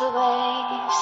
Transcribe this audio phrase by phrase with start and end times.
[0.00, 0.98] Rules the waves.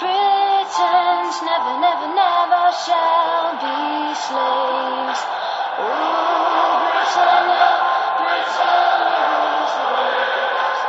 [0.00, 5.20] Britons never, never, never shall be slaves.
[5.78, 7.70] Ooh, Britannia,
[8.18, 10.80] Britannia rules the waves.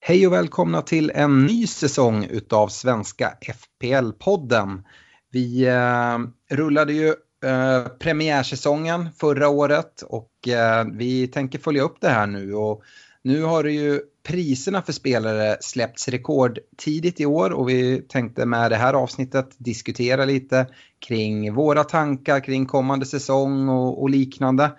[0.00, 4.84] Hej och välkomna till en ny säsong utav Svenska FPL-podden.
[5.30, 6.18] Vi eh,
[6.56, 7.14] rullade ju
[7.44, 12.54] eh, premiärsäsongen förra året och eh, vi tänker följa upp det här nu.
[12.54, 12.82] Och
[13.22, 18.70] nu har det ju priserna för spelare släppts rekordtidigt i år och vi tänkte med
[18.70, 20.66] det här avsnittet diskutera lite
[21.06, 24.70] kring våra tankar kring kommande säsong och, och liknande.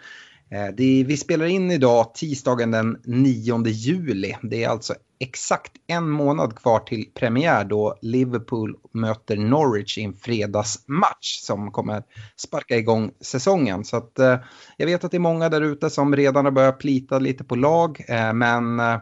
[0.50, 4.36] Eh, vi spelar in idag tisdagen den 9 juli.
[4.42, 10.14] Det är alltså exakt en månad kvar till premiär då Liverpool möter Norwich i en
[10.14, 12.04] fredagsmatch som kommer
[12.38, 13.86] sparka igång säsongen.
[13.86, 14.38] Så att, eh,
[14.78, 17.56] jag vet att det är många där ute som redan har börjat plita lite på
[17.56, 18.98] lag, eh, men eh,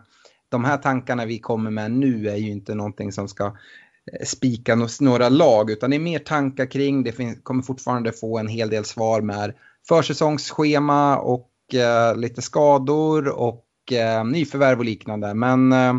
[0.50, 4.88] de här tankarna vi kommer med nu är ju inte någonting som ska eh, spika
[5.00, 7.04] några lag utan det är mer tankar kring.
[7.04, 9.54] Det finns, kommer fortfarande få en hel del svar med
[9.88, 15.34] försäsongsschema och eh, lite skador och eh, nyförvärv och liknande.
[15.34, 15.94] Men eh,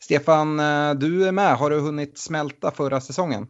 [0.00, 1.56] Stefan, eh, du är med.
[1.56, 3.46] Har du hunnit smälta förra säsongen?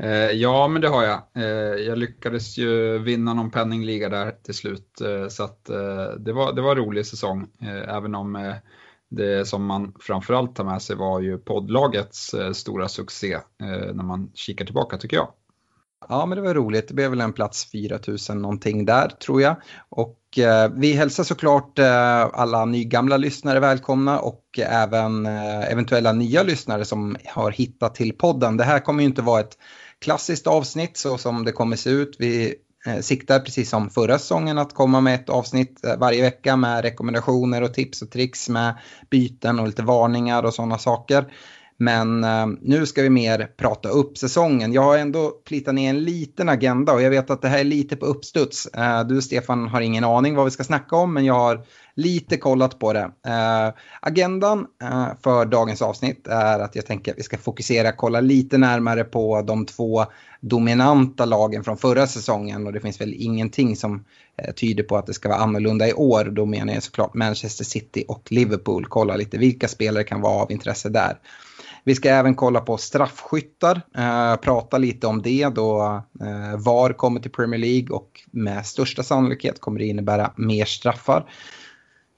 [0.00, 1.22] Eh, ja, men det har jag.
[1.34, 6.32] Eh, jag lyckades ju vinna någon penningliga där till slut, eh, så att, eh, det,
[6.32, 8.54] var, det var en rolig säsong, eh, även om eh,
[9.10, 14.04] det som man framförallt tar med sig var ju poddlagets eh, stora succé eh, när
[14.04, 15.28] man kikar tillbaka tycker jag.
[16.08, 16.88] Ja, men det var roligt.
[16.88, 19.56] Det blev väl en plats 4000 någonting där tror jag.
[19.88, 26.42] Och eh, vi hälsar såklart eh, alla nygamla lyssnare välkomna och även eh, eventuella nya
[26.42, 28.56] lyssnare som har hittat till podden.
[28.56, 29.58] Det här kommer ju inte vara ett
[29.98, 32.16] klassiskt avsnitt så som det kommer se ut.
[32.18, 32.54] Vi
[32.86, 36.82] eh, siktar precis som förra säsongen att komma med ett avsnitt eh, varje vecka med
[36.82, 38.74] rekommendationer och tips och tricks med
[39.10, 41.32] byten och lite varningar och sådana saker.
[41.82, 44.72] Men eh, nu ska vi mer prata upp säsongen.
[44.72, 47.64] Jag har ändå plitat ner en liten agenda och jag vet att det här är
[47.64, 48.66] lite på uppstuds.
[48.66, 52.36] Eh, du Stefan har ingen aning vad vi ska snacka om men jag har lite
[52.36, 53.10] kollat på det.
[53.26, 58.20] Eh, agendan eh, för dagens avsnitt är att jag tänker att vi ska fokusera, kolla
[58.20, 60.04] lite närmare på de två
[60.40, 64.04] dominanta lagen från förra säsongen och det finns väl ingenting som
[64.36, 66.24] eh, tyder på att det ska vara annorlunda i år.
[66.24, 68.86] Då menar jag såklart Manchester City och Liverpool.
[68.88, 71.18] Kolla lite vilka spelare kan vara av intresse där.
[71.84, 77.20] Vi ska även kolla på straffskyttar, eh, prata lite om det då eh, VAR kommer
[77.20, 81.26] till Premier League och med största sannolikhet kommer det innebära mer straffar.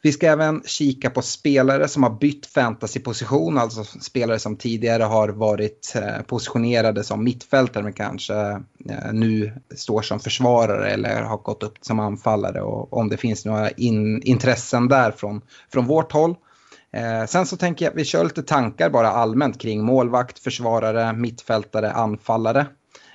[0.04, 5.28] Vi ska även kika på spelare som har bytt fantasyposition, alltså spelare som tidigare har
[5.28, 8.34] varit eh, positionerade som mittfältare men kanske
[8.90, 13.44] eh, nu står som försvarare eller har gått upp som anfallare och om det finns
[13.44, 15.40] några in, intressen där från,
[15.72, 16.34] från vårt håll.
[16.94, 21.12] Eh, sen så tänker jag att vi kör lite tankar bara allmänt kring målvakt, försvarare,
[21.12, 22.66] mittfältare, anfallare.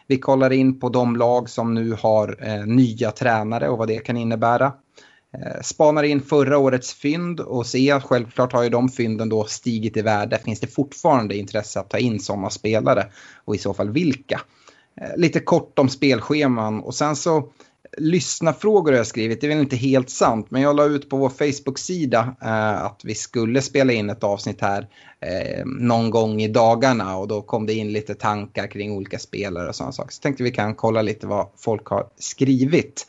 [0.07, 3.99] Vi kollar in på de lag som nu har eh, nya tränare och vad det
[3.99, 4.73] kan innebära.
[5.33, 9.97] Eh, spanar in förra årets fynd och ser självklart har ju de fynden då stigit
[9.97, 10.37] i värde.
[10.37, 13.07] Finns det fortfarande intresse att ta in sådana spelare
[13.45, 14.41] och i så fall vilka?
[15.01, 17.51] Eh, lite kort om spelscheman och sen så
[17.97, 19.41] lyssna frågor har jag skrivit.
[19.41, 23.01] Det är väl inte helt sant, men jag la ut på vår Facebook-sida eh, att
[23.03, 24.87] vi skulle spela in ett avsnitt här
[25.19, 29.69] eh, någon gång i dagarna och då kom det in lite tankar kring olika spelare
[29.69, 30.11] och sådana saker.
[30.11, 33.07] Så tänkte vi kan kolla lite vad folk har skrivit.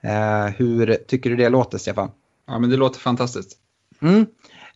[0.00, 2.10] Eh, hur tycker du det låter, Stefan?
[2.46, 3.56] Ja, men det låter fantastiskt.
[4.02, 4.20] Mm.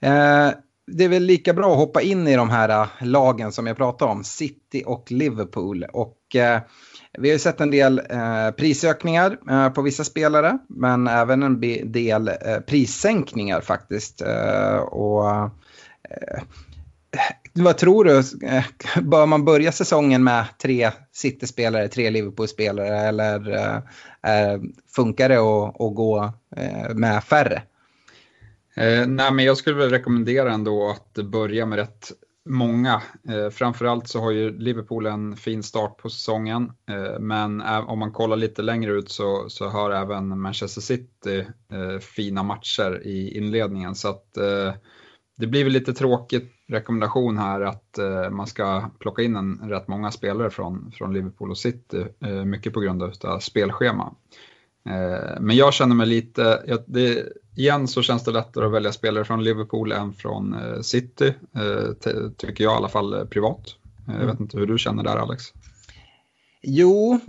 [0.00, 0.54] Eh,
[0.86, 3.76] det är väl lika bra att hoppa in i de här eh, lagen som jag
[3.76, 5.84] pratade om, City och Liverpool.
[5.92, 6.60] Och Och eh,
[7.18, 11.60] vi har ju sett en del eh, prisökningar eh, på vissa spelare, men även en
[11.92, 14.22] del eh, prissänkningar faktiskt.
[14.22, 15.34] Eh, och,
[16.10, 16.42] eh,
[17.52, 18.18] vad tror du?
[18.46, 18.64] Eh,
[19.02, 23.76] bör man börja säsongen med tre City-spelare, tre Liverpool-spelare eller eh,
[24.32, 24.60] eh
[24.96, 27.62] funkar det att, att gå eh, med färre?
[28.76, 32.12] Eh, nej, men jag skulle väl rekommendera ändå att börja med rätt
[32.48, 33.02] många.
[33.28, 38.12] Eh, framförallt så har ju Liverpool en fin start på säsongen, eh, men om man
[38.12, 43.94] kollar lite längre ut så, så har även Manchester City eh, fina matcher i inledningen.
[43.94, 44.74] Så att eh,
[45.36, 49.88] det blir väl lite tråkigt rekommendation här att eh, man ska plocka in en rätt
[49.88, 54.14] många spelare från, från Liverpool och City, eh, mycket på grund av spelschema.
[55.40, 57.26] Men jag känner mig lite, jag, det,
[57.56, 62.30] igen så känns det lättare att välja spelare från Liverpool än från eh, City, eh,
[62.36, 63.76] tycker jag i alla fall eh, privat.
[64.06, 64.36] Jag vet mm.
[64.40, 65.44] inte hur du känner där Alex.
[66.66, 67.20] Jo,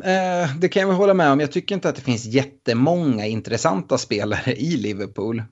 [0.59, 1.39] det kan jag väl hålla med om.
[1.39, 5.43] Jag tycker inte att det finns jättemånga intressanta spelare i Liverpool.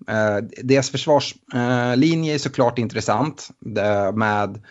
[0.63, 3.49] deras försvarslinje är såklart intressant
[4.13, 4.61] med Eh,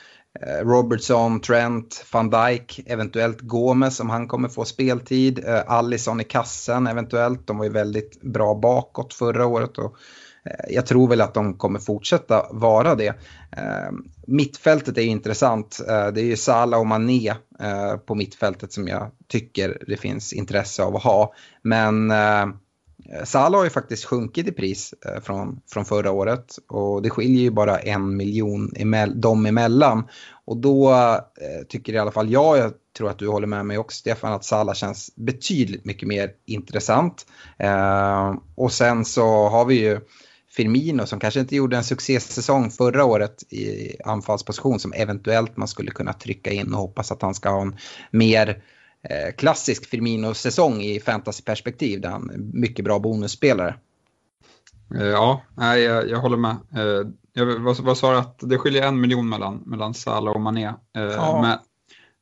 [0.41, 5.45] Eh, Robertson, Trent, van Dijk, eventuellt Gomes om han kommer få speltid.
[5.47, 7.47] Eh, Allison i kassen eventuellt.
[7.47, 9.97] De var ju väldigt bra bakåt förra året och
[10.45, 13.15] eh, jag tror väl att de kommer fortsätta vara det.
[14.27, 15.81] Mittfältet är intressant.
[15.87, 17.35] Det är ju Salah och Mané
[18.07, 21.35] på mittfältet som jag tycker det finns intresse av att ha.
[21.63, 22.13] Men
[23.11, 27.11] Eh, Salah har ju faktiskt sjunkit i pris eh, från, från förra året och det
[27.11, 30.09] skiljer ju bara en miljon emell, dem emellan.
[30.45, 33.79] Och då eh, tycker i alla fall jag, jag tror att du håller med mig
[33.79, 37.27] också Stefan, att Salah känns betydligt mycket mer intressant.
[37.59, 40.01] Eh, och sen så har vi ju
[40.57, 45.91] Firmino som kanske inte gjorde en succésäsong förra året i anfallsposition som eventuellt man skulle
[45.91, 47.77] kunna trycka in och hoppas att han ska ha en
[48.11, 48.63] mer
[49.37, 53.75] klassisk Firmino-säsong i fantasyperspektiv där han är mycket bra bonusspelare.
[54.95, 56.57] Eh, ja, nej, jag, jag håller med.
[56.77, 60.41] Eh, jag, vad, vad sa du att det skiljer en miljon mellan, mellan Salah och
[60.41, 60.73] Mané.
[60.93, 61.41] Ja.
[61.43, 61.59] Men,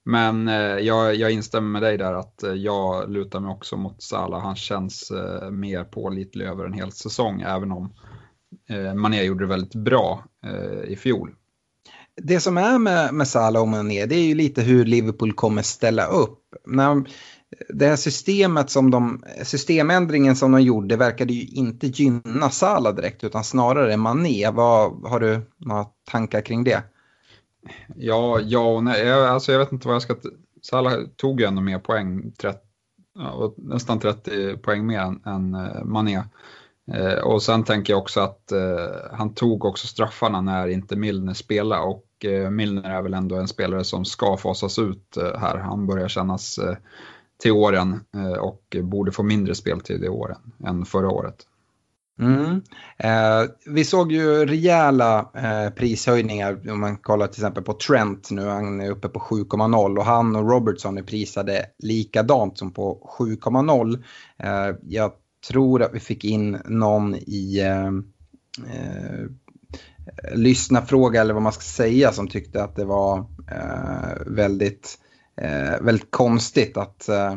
[0.04, 0.46] men
[0.84, 4.42] jag, jag instämmer med dig där att jag lutar mig också mot Salah.
[4.42, 5.12] Han känns
[5.50, 7.94] mer pålitlig över en hel säsong även om
[8.94, 10.24] Mané gjorde det väldigt bra
[10.86, 11.34] i fjol
[12.22, 15.62] det som är med, med Salah och Mané det är ju lite hur Liverpool kommer
[15.62, 16.38] ställa upp.
[16.66, 17.04] När,
[17.68, 23.24] det här systemet som de, systemändringen som de gjorde verkade ju inte gynna Salah direkt
[23.24, 24.50] utan snarare Mané.
[24.50, 26.82] Vad, har du några tankar kring det?
[27.96, 29.06] Ja, ja och nej.
[29.06, 30.16] Jag, alltså jag vet inte vad jag ska...
[30.62, 32.58] Salah tog ju ändå mer poäng, 30,
[33.14, 36.22] ja, nästan 30 poäng mer än, än eh, Mané.
[36.94, 41.34] Eh, och sen tänker jag också att eh, han tog också straffarna när inte Milner
[41.34, 45.58] spelade och eh, Milner är väl ändå en spelare som ska fasas ut eh, här.
[45.58, 46.76] Han börjar kännas eh,
[47.42, 51.46] till åren eh, och borde få mindre speltid i åren än förra året.
[52.20, 52.62] Mm.
[52.98, 58.46] Eh, vi såg ju rejäla eh, prishöjningar om man kollar till exempel på Trent nu,
[58.46, 64.02] han är uppe på 7,0 och han och Robertson är prisade likadant som på 7,0.
[64.38, 65.12] Eh, jag
[65.48, 67.86] tror att vi fick in någon i eh,
[68.74, 69.26] eh,
[70.34, 73.18] lyssnarfråga eller vad man ska säga som tyckte att det var
[73.50, 74.98] eh, väldigt,
[75.40, 77.36] eh, väldigt konstigt att, eh,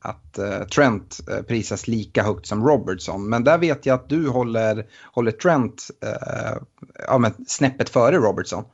[0.00, 3.28] att eh, Trent eh, prisas lika högt som Robertson.
[3.28, 6.62] Men där vet jag att du håller, håller Trent eh,
[7.06, 8.64] ja, men snäppet före Robertson.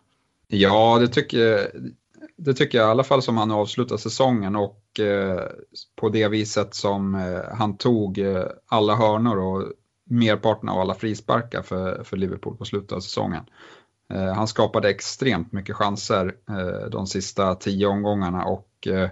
[0.47, 1.67] Ja, det tycker, jag
[2.37, 5.43] det tycker jag i alla fall som han avslutar säsongen och eh,
[5.97, 9.73] på det viset som eh, han tog eh, alla hörnor och
[10.11, 13.45] merparten av alla frisparkar för, för Liverpool på slutet av säsongen.
[14.13, 19.11] Eh, han skapade extremt mycket chanser eh, de sista tio omgångarna och eh,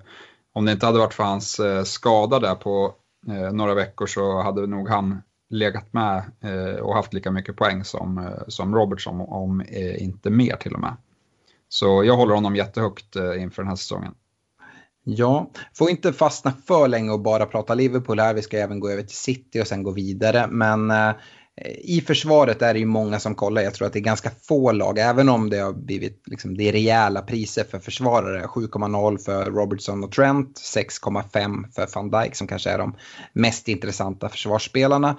[0.52, 2.94] om det inte hade varit för hans eh, skada där på
[3.28, 7.84] eh, några veckor så hade nog han legat med eh, och haft lika mycket poäng
[7.84, 9.64] som, som Robertson, om
[9.98, 10.96] inte mer till och med.
[11.72, 14.14] Så jag håller honom jättehögt eh, inför den här säsongen.
[15.04, 18.34] Ja, får inte fastna för länge och bara prata Liverpool här.
[18.34, 20.46] Vi ska även gå över till City och sen gå vidare.
[20.50, 21.12] Men eh,
[21.78, 23.62] i försvaret är det ju många som kollar.
[23.62, 26.68] Jag tror att det är ganska få lag, även om det har blivit liksom, det
[26.68, 28.46] är rejäla priser för försvarare.
[28.46, 32.96] 7,0 för Robertson och Trent, 6,5 för van Dijk som kanske är de
[33.32, 35.16] mest intressanta försvarsspelarna.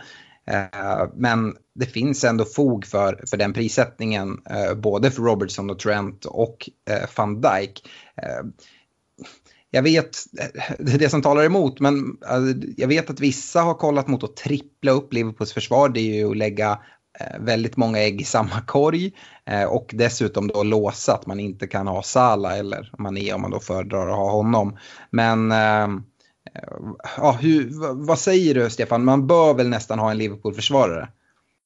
[0.48, 5.80] Eh, men det finns ändå fog för, för den prissättningen, eh, både för Robertson och
[5.80, 7.90] Trent och eh, van Dijk
[9.72, 10.18] jag vet,
[10.80, 12.18] det är det som talar emot, men
[12.78, 15.90] jag vet att vissa har kollat mot att trippla upp Liverpools försvar.
[15.90, 16.80] Det är ju att lägga
[17.40, 19.12] väldigt många ägg i samma korg
[19.70, 23.60] och dessutom då låsa att man inte kan ha Sala eller Mané om man då
[23.60, 24.78] föredrar att ha honom.
[25.12, 25.54] Men
[27.18, 27.70] ja, hur,
[28.06, 31.10] vad säger du Stefan, man bör väl nästan ha en Liverpool-försvarare?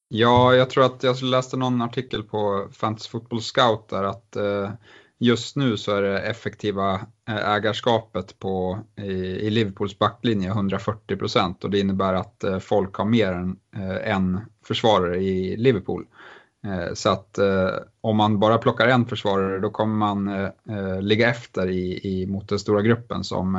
[0.10, 4.72] Ja, jag tror att jag läste någon artikel på Fantasy Football Scout där att eh,
[5.20, 6.94] just nu så är det effektiva
[7.30, 12.96] eh, ägarskapet på, i, i Liverpools backlinje 140 procent och det innebär att eh, folk
[12.96, 16.06] har mer än eh, en försvarare i Liverpool.
[16.66, 17.40] Eh, så att
[18.02, 20.50] om man bara plockar en försvarare då kommer man
[21.02, 23.56] ligga efter i, i, mot den stora gruppen som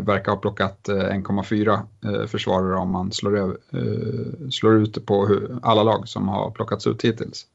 [0.00, 5.38] verkar ha plockat 1,4 eh, eh, försvarare om man slår, över, eh, slår ut på
[5.62, 7.46] alla lag som har plockats ut hittills.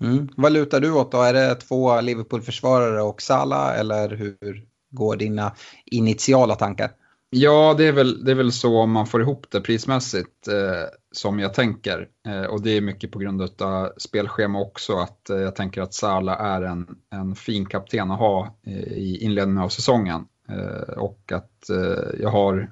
[0.00, 0.28] Mm.
[0.36, 1.22] Vad lutar du åt då?
[1.22, 5.52] Är det två Liverpool-försvarare och Sala eller hur går dina
[5.84, 6.90] initiala tankar?
[7.36, 10.88] Ja, det är, väl, det är väl så om man får ihop det prismässigt eh,
[11.12, 12.08] som jag tänker.
[12.26, 15.94] Eh, och det är mycket på grund av spelschema också, att eh, jag tänker att
[15.94, 18.56] Sala är en, en fin kapten att ha
[18.90, 20.24] i inledningen av säsongen.
[20.48, 22.68] Eh, och att eh, jag har i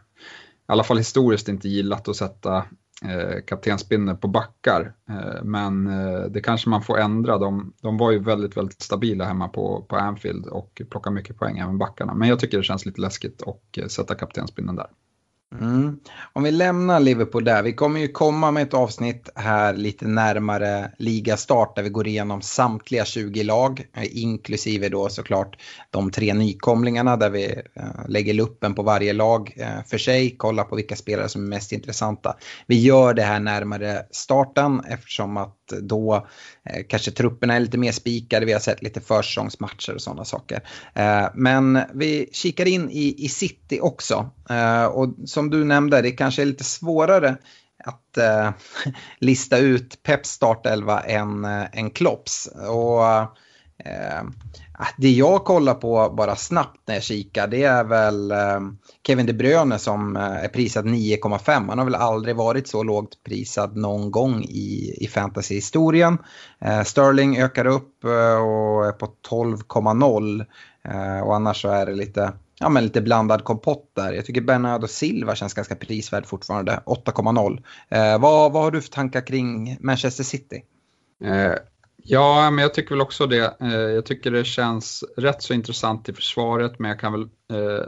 [0.67, 2.57] alla fall historiskt inte gillat att sätta
[3.05, 4.95] eh, kaptensbindeln på backar.
[5.09, 7.39] Eh, men eh, det kanske man får ändra.
[7.39, 11.59] De, de var ju väldigt, väldigt stabila hemma på, på Anfield och plockade mycket poäng
[11.59, 12.15] även backarna.
[12.15, 14.87] Men jag tycker det känns lite läskigt att eh, sätta kaptensbindeln där.
[15.61, 15.99] Mm.
[16.33, 20.91] Om vi lämnar Liverpool där, vi kommer ju komma med ett avsnitt här lite närmare
[20.99, 25.57] ligastart där vi går igenom samtliga 20 lag, eh, inklusive då såklart
[25.91, 30.65] de tre nykomlingarna där vi eh, lägger luppen på varje lag eh, för sig, kollar
[30.65, 32.37] på vilka spelare som är mest intressanta.
[32.67, 36.27] Vi gör det här närmare starten eftersom att då
[36.89, 40.61] kanske trupperna är lite mer spikade, vi har sett lite försäsongsmatcher och sådana saker.
[41.35, 44.31] men vi kikar in i, i City också.
[44.93, 47.37] och som som du nämnde, det kanske är lite svårare
[47.85, 48.51] att eh,
[49.19, 52.49] lista ut Peps startelva än, eh, än Klopps.
[52.69, 53.07] Och,
[53.87, 54.23] eh,
[54.97, 58.61] det jag kollar på bara snabbt när jag kikar det är väl eh,
[59.07, 61.69] Kevin De Bruyne som eh, är prisad 9,5.
[61.69, 66.19] Han har väl aldrig varit så lågt prisad någon gång i, i fantasyhistorien.
[66.61, 70.47] Eh, Sterling ökar upp eh, och är på 12,0
[71.25, 74.13] och annars så är det lite ja, men lite blandad kompott där.
[74.13, 77.63] Jag tycker Bernardo Silva känns ganska prisvärd fortfarande, 8,0.
[77.89, 80.63] Eh, vad, vad har du för tankar kring Manchester City?
[81.25, 81.55] Eh,
[81.97, 83.57] ja, men jag tycker väl också det.
[83.61, 87.85] Eh, jag tycker det känns rätt så intressant i försvaret, men jag kan väl eh,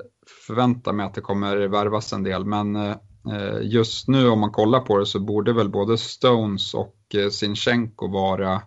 [0.47, 2.45] förvänta mig att det kommer värvas en del.
[2.45, 2.97] Men eh,
[3.33, 7.29] eh just nu om man kollar på det så borde väl både Stones och eh,
[7.29, 8.63] Sinchenko vara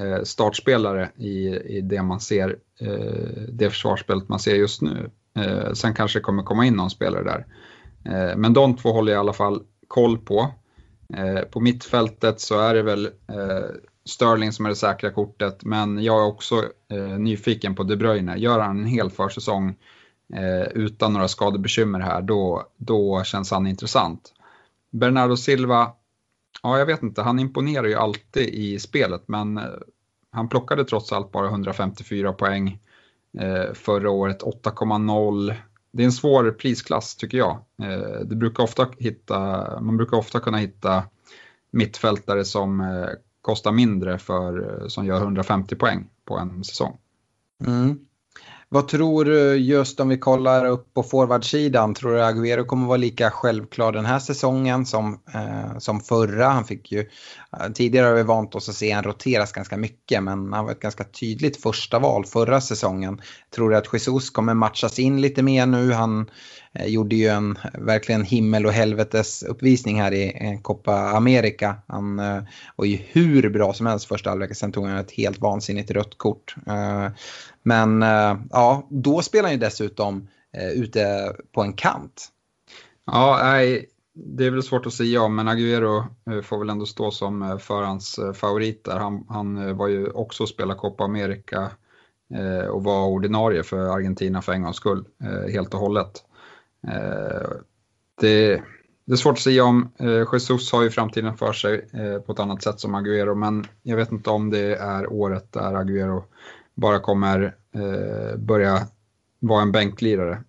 [0.00, 5.10] eh, startspelare i, i det man ser, eh, det försvarsspelet man ser just nu.
[5.38, 7.46] Eh, sen kanske det kommer komma in någon spelare där.
[8.04, 10.50] Eh, men de två håller jag i alla fall koll på.
[11.16, 13.66] Eh, på mittfältet så är det väl eh,
[14.04, 18.36] Sterling som är det säkra kortet, men jag är också eh, nyfiken på De Bruyne.
[18.36, 19.76] Gör han en hel försäsong
[20.34, 24.32] eh, utan några skadebekymmer här, då, då känns han intressant.
[24.90, 25.92] Bernardo Silva,
[26.62, 29.64] ja jag vet inte, han imponerar ju alltid i spelet, men eh,
[30.30, 32.93] han plockade trots allt bara 154 poäng Eh,
[33.40, 35.54] Eh, förra året 8,0.
[35.92, 37.58] Det är en svår prisklass tycker jag.
[37.82, 39.36] Eh, det brukar ofta hitta,
[39.80, 41.04] man brukar ofta kunna hitta
[41.70, 43.08] mittfältare som eh,
[43.40, 46.96] kostar mindre för, eh, som gör 150 poäng på en säsong.
[47.66, 47.98] Mm.
[48.74, 51.94] Vad tror du just om vi kollar upp på forwardsidan?
[51.94, 56.46] Tror du Agüero kommer vara lika självklar den här säsongen som, eh, som förra?
[56.46, 60.22] Han fick ju, eh, tidigare har vi vant oss att se han roteras ganska mycket
[60.22, 63.20] men han var ett ganska tydligt första val förra säsongen.
[63.54, 65.92] Tror du att Jesus kommer matchas in lite mer nu?
[65.92, 66.30] Han
[66.74, 71.76] Eh, gjorde ju en verkligen himmel och helvetes uppvisning här i eh, Copa America.
[71.86, 72.42] Han eh,
[72.76, 76.18] var ju hur bra som helst första halvlek, sen tog han ett helt vansinnigt rött
[76.18, 76.54] kort.
[77.62, 78.02] Men
[78.50, 80.28] ja, då spelar han ju dessutom
[80.74, 82.28] ute på en kant.
[83.06, 86.04] Ja, nej, det är väl svårt att säga om, men Agüero
[86.42, 88.96] får väl ändå stå som förhandsfavorit där.
[88.96, 91.70] Han, han var ju också och spelade Copa America
[92.70, 95.04] och var ordinarie för Argentina för en gångs skull,
[95.52, 96.24] helt och hållet.
[96.88, 97.50] Eh,
[98.20, 98.62] det,
[99.04, 99.92] det är svårt att säga om.
[99.98, 103.66] Eh, Jesus har ju framtiden för sig eh, på ett annat sätt som Agüero, men
[103.82, 106.22] jag vet inte om det är året där Agüero
[106.74, 107.56] bara kommer
[108.36, 108.86] börja
[109.40, 110.42] vara en bänklirare.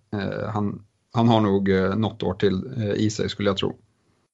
[0.52, 2.64] Han, han har nog något år till
[2.96, 3.76] i sig skulle jag tro.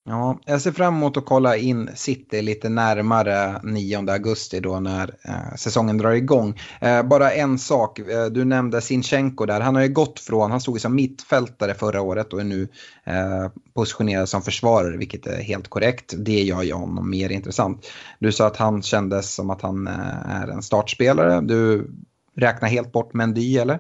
[0.05, 5.15] Ja, jag ser fram emot att kolla in City lite närmare 9 augusti då när
[5.25, 6.61] eh, säsongen drar igång.
[6.81, 9.61] Eh, bara en sak, eh, du nämnde Sinchenko där.
[9.61, 12.69] Han har ju gått från, han stod ju som mittfältare förra året och är nu
[13.05, 16.15] eh, positionerad som försvarare, vilket är helt korrekt.
[16.19, 17.87] Det gör ju honom mer intressant.
[18.19, 21.41] Du sa att han kändes som att han eh, är en startspelare.
[21.41, 21.91] Du
[22.37, 23.79] räknar helt bort Mendy eller?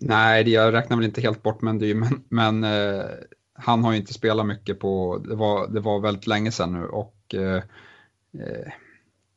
[0.00, 3.04] Nej, jag räknar väl inte helt bort Mendy, men, men eh,
[3.58, 6.86] han har ju inte spelat mycket på, det var, det var väldigt länge sedan nu
[6.86, 7.62] och eh,
[8.42, 8.72] eh,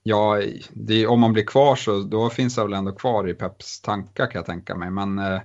[0.04, 0.42] ja,
[0.74, 4.26] det, om man blir kvar så då finns han väl ändå kvar i Peps tankar
[4.26, 4.92] kan jag tänka mig.
[4.92, 5.42] Men eh,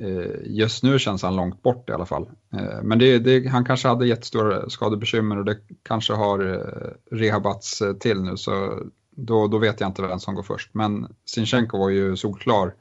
[0.00, 2.30] eh, just nu känns han långt bort i alla fall.
[2.52, 7.82] Eh, men det, det, han kanske hade jättestora skadebekymmer och det kanske har eh, rehabats
[8.00, 10.74] till nu så då, då vet jag inte vem som går först.
[10.74, 12.74] Men Sinchenko var ju solklar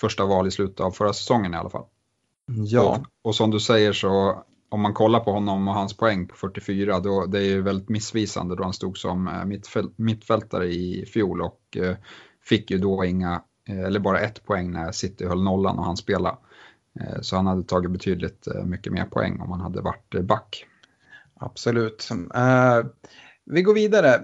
[0.00, 1.84] första val i slutet av förra säsongen i alla fall.
[2.46, 2.82] Ja.
[2.82, 6.36] Och, och som du säger så om man kollar på honom och hans poäng på
[6.36, 11.06] 44, då, det är ju väldigt missvisande då han stod som eh, mittfäl mittfältare i
[11.06, 11.96] fjol och eh,
[12.44, 15.96] fick ju då inga, eh, eller bara ett poäng när City höll nollan och han
[15.96, 16.36] spelade.
[17.00, 20.22] Eh, så han hade tagit betydligt eh, mycket mer poäng om han hade varit eh,
[20.22, 20.66] back.
[21.34, 22.08] Absolut.
[22.12, 22.86] Uh,
[23.44, 24.22] vi går vidare.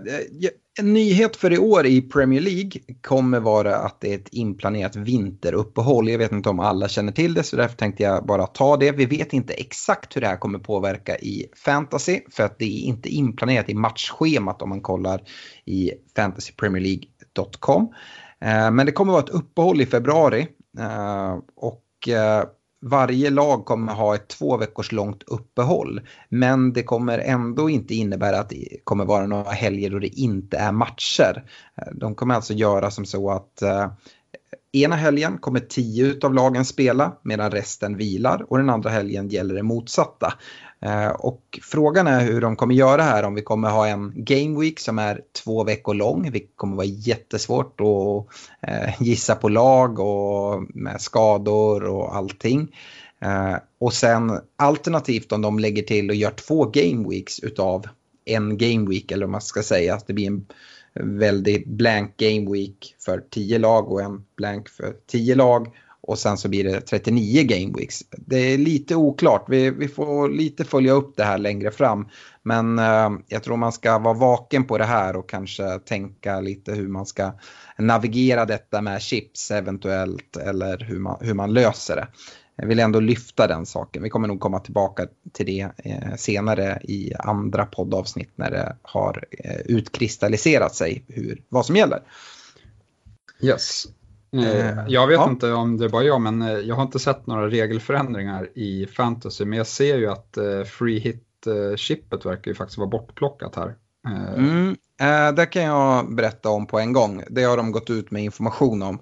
[0.81, 2.71] En nyhet för i år i Premier League
[3.03, 6.09] kommer vara att det är ett inplanerat vinteruppehåll.
[6.09, 8.93] Jag vet inte om alla känner till det så därför tänkte jag bara ta det.
[8.93, 12.85] Vi vet inte exakt hur det här kommer påverka i fantasy för att det är
[12.85, 15.23] inte inplanerat i matchschemat om man kollar
[15.65, 17.95] i fantasypremierleague.com.
[18.41, 22.45] Eh, men det kommer vara ett uppehåll i februari eh, och eh,
[22.83, 26.01] varje lag kommer ha ett två veckors långt uppehåll.
[26.29, 30.57] Men det kommer ändå inte innebära att det kommer vara några helger då det inte
[30.57, 31.45] är matcher.
[31.77, 33.91] Eh, de kommer alltså göra som så att eh,
[34.73, 39.55] ena helgen kommer tio av lagen spela medan resten vilar och den andra helgen gäller
[39.55, 40.35] det motsatta.
[40.83, 44.61] Eh, och frågan är hur de kommer göra här, om vi kommer ha en game
[44.61, 48.27] week som är två veckor lång, vilket kommer vara jättesvårt att
[48.71, 52.77] eh, gissa på lag och med skador och allting.
[53.21, 57.87] Eh, och sen alternativt om de lägger till och gör två game weeks utav
[58.25, 60.47] en game week, eller om man ska säga att det blir en
[61.19, 65.69] väldigt blank game week för tio lag och en blank för tio lag
[66.03, 68.03] och sen så blir det 39 game weeks.
[68.11, 72.09] Det är lite oklart, vi, vi får lite följa upp det här längre fram.
[72.43, 76.73] Men eh, jag tror man ska vara vaken på det här och kanske tänka lite
[76.73, 77.33] hur man ska
[77.79, 82.09] navigera detta med chips eventuellt eller hur man, hur man löser det.
[82.57, 84.03] Jag vill ändå lyfta den saken.
[84.03, 89.25] Vi kommer nog komma tillbaka till det eh, senare i andra poddavsnitt när det har
[89.31, 92.03] eh, utkristalliserat sig hur, vad som gäller.
[93.43, 93.87] Yes.
[94.33, 95.31] Eh, jag vet ja.
[95.31, 98.87] inte om det är bara jag, men eh, jag har inte sett några regelförändringar i
[98.87, 99.45] fantasy.
[99.45, 103.75] Men jag ser ju att eh, free hit-chippet verkar ju faktiskt vara bortplockat här.
[104.37, 104.77] Mm,
[105.37, 107.23] det kan jag berätta om på en gång.
[107.31, 108.99] Det har de gått ut med information om.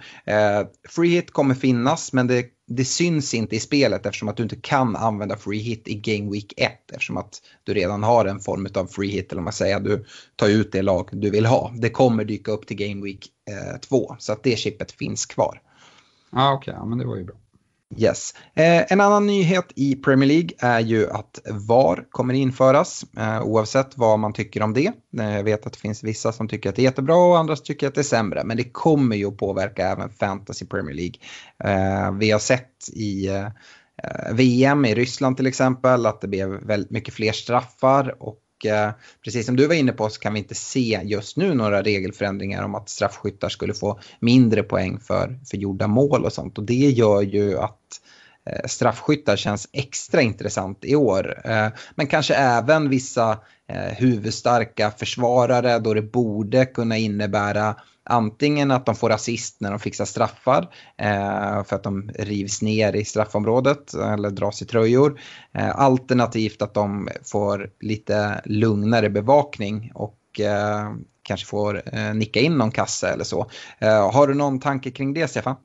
[0.89, 4.57] Free hit kommer finnas men det, det, syns inte i spelet eftersom att du inte
[4.57, 8.69] kan använda free hit i Game Week 1 eftersom att du redan har en form
[8.75, 10.05] av free hit eller man säger du
[10.37, 11.73] tar ut det lag du vill ha.
[11.77, 13.27] Det kommer dyka upp till Game Week
[13.81, 15.63] 2 eh, så att det chippet finns kvar.
[16.31, 16.81] Ah, Okej, okay.
[16.81, 17.37] ja, men det var ju bra.
[17.97, 18.35] Yes.
[18.55, 23.99] Eh, en annan nyhet i Premier League är ju att VAR kommer införas eh, oavsett
[23.99, 24.93] vad man tycker om det.
[25.19, 27.57] Eh, jag vet att det finns vissa som tycker att det är jättebra och andra
[27.57, 28.45] som tycker att det är sämre.
[28.45, 31.15] Men det kommer ju att påverka även Fantasy Premier League.
[31.65, 33.47] Eh, vi har sett i eh,
[34.03, 38.91] eh VM i Ryssland till exempel att det blev väldigt mycket fler straffar och Eh,
[39.25, 42.63] precis som du var inne på så kan vi inte se just nu några regelförändringar
[42.63, 46.59] om att straffskyttar skulle få mindre poäng för, för gjorda mål och sånt.
[46.59, 48.01] Och det gör ju att
[48.47, 51.43] eh, straffskyttar känns extra intressant i år.
[51.45, 57.77] Eh, men kanske även vissa eh, huvudstarka försvarare då det borde kunna innebära
[58.09, 62.97] antingen att de får assist när de fixar straffar eh, för att de rivs ner
[62.97, 65.21] i straffområdet eller dras i tröjor.
[65.53, 70.93] Eh, alternativt att de får lite lugnare bevakning och eh,
[71.23, 73.51] kanske får eh, nicka in någon kasse eller så.
[73.79, 75.57] Eh, har du någon tanke kring det Stefan?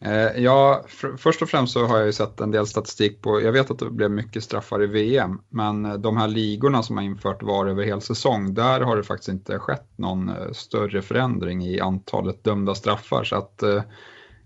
[0.00, 3.40] Eh, ja, för, först och främst så har jag ju sett en del statistik på,
[3.40, 6.96] jag vet att det blev mycket straffar i VM, men eh, de här ligorna som
[6.96, 11.02] har infört VAR över hel säsong, där har det faktiskt inte skett någon eh, större
[11.02, 13.24] förändring i antalet dömda straffar.
[13.24, 13.82] Så att eh,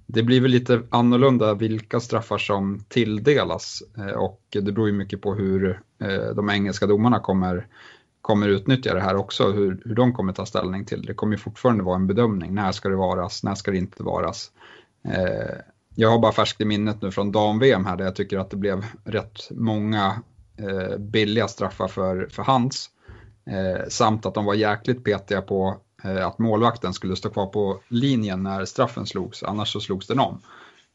[0.06, 3.82] det blir väl lite annorlunda vilka straffar som tilldelas
[4.16, 5.80] och det beror ju mycket på hur
[6.34, 7.66] de engelska domarna kommer,
[8.22, 11.06] kommer utnyttja det här också, hur, hur de kommer ta ställning till det.
[11.06, 14.02] Det kommer ju fortfarande vara en bedömning, när ska det varas, när ska det inte
[14.02, 14.50] varas?
[15.04, 15.56] Eh,
[15.94, 18.56] jag har bara färskt i minnet nu från dam-VM här där jag tycker att det
[18.56, 20.22] blev rätt många
[20.56, 22.90] eh, billiga straffar för, för hands.
[23.46, 27.80] Eh, samt att de var jäkligt petiga på eh, att målvakten skulle stå kvar på
[27.88, 30.40] linjen när straffen slogs, annars så slogs den om.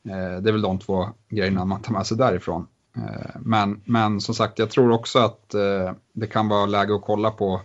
[0.10, 2.67] Eh, det är väl de två grejerna man tar med sig därifrån.
[2.96, 7.02] Eh, men, men som sagt, jag tror också att eh, det kan vara läge att
[7.02, 7.62] kolla på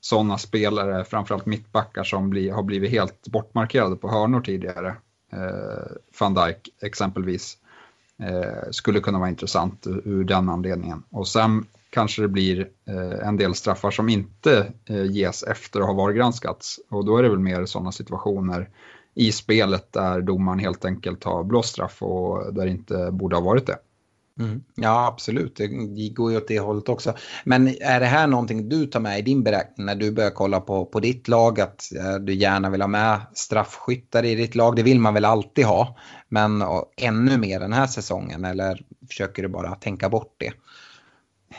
[0.00, 4.96] sådana spelare, framförallt mittbackar som bli, har blivit helt bortmarkerade på hörnor tidigare.
[5.32, 7.58] Eh, Van Dijk exempelvis
[8.22, 11.02] eh, skulle kunna vara intressant ur den anledningen.
[11.10, 14.72] Och sen kanske det blir eh, en del straffar som inte
[15.10, 16.80] ges efter att ha vargranskats.
[16.88, 18.68] Och då är det väl mer sådana situationer
[19.14, 23.42] i spelet där domaren helt enkelt har blåst straff och där det inte borde ha
[23.42, 23.78] varit det.
[24.38, 24.62] Mm.
[24.74, 25.56] Ja, absolut.
[25.56, 25.68] Det
[26.08, 27.14] går ju åt det hållet också.
[27.44, 30.60] Men är det här någonting du tar med i din beräkning när du börjar kolla
[30.60, 31.60] på, på ditt lag?
[31.60, 34.76] Att eh, du gärna vill ha med straffskyttar i ditt lag?
[34.76, 35.96] Det vill man väl alltid ha.
[36.28, 36.64] Men
[36.96, 38.44] ännu mer den här säsongen?
[38.44, 40.52] Eller försöker du bara tänka bort det?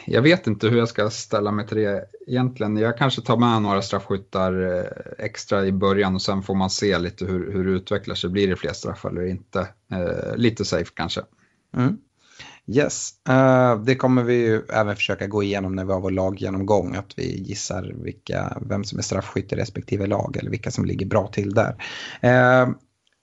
[0.05, 2.77] Jag vet inte hur jag ska ställa mig till det egentligen.
[2.77, 6.99] Jag kanske tar med några straffskyttar eh, extra i början och sen får man se
[6.99, 8.29] lite hur, hur det utvecklar sig.
[8.29, 9.67] Blir det fler straffar eller inte?
[9.91, 11.21] Eh, lite safe kanske.
[11.77, 11.97] Mm.
[12.71, 16.95] Yes, uh, det kommer vi ju även försöka gå igenom när vi har vår laggenomgång.
[16.95, 21.05] Att vi gissar vilka, vem som är straffskytt i respektive lag eller vilka som ligger
[21.05, 21.75] bra till där.
[22.23, 22.75] Uh,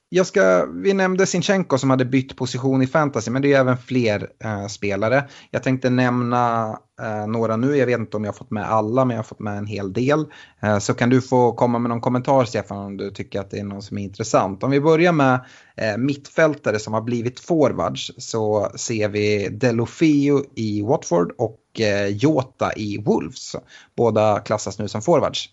[0.08, 3.78] jag ska, vi nämnde Sinchenko som hade bytt position i fantasy, men det är även
[3.78, 5.28] fler eh, spelare.
[5.50, 6.70] Jag tänkte nämna
[7.02, 9.26] eh, några nu, jag vet inte om jag har fått med alla, men jag har
[9.26, 10.26] fått med en hel del.
[10.60, 13.58] Eh, så kan du få komma med någon kommentar, Stefan, om du tycker att det
[13.58, 14.62] är någon som är intressant.
[14.62, 15.44] Om vi börjar med
[15.76, 22.72] eh, mittfältare som har blivit forwards, så ser vi Delofio i Watford och eh, Jota
[22.76, 23.56] i Wolves.
[23.96, 25.48] Båda klassas nu som forwards.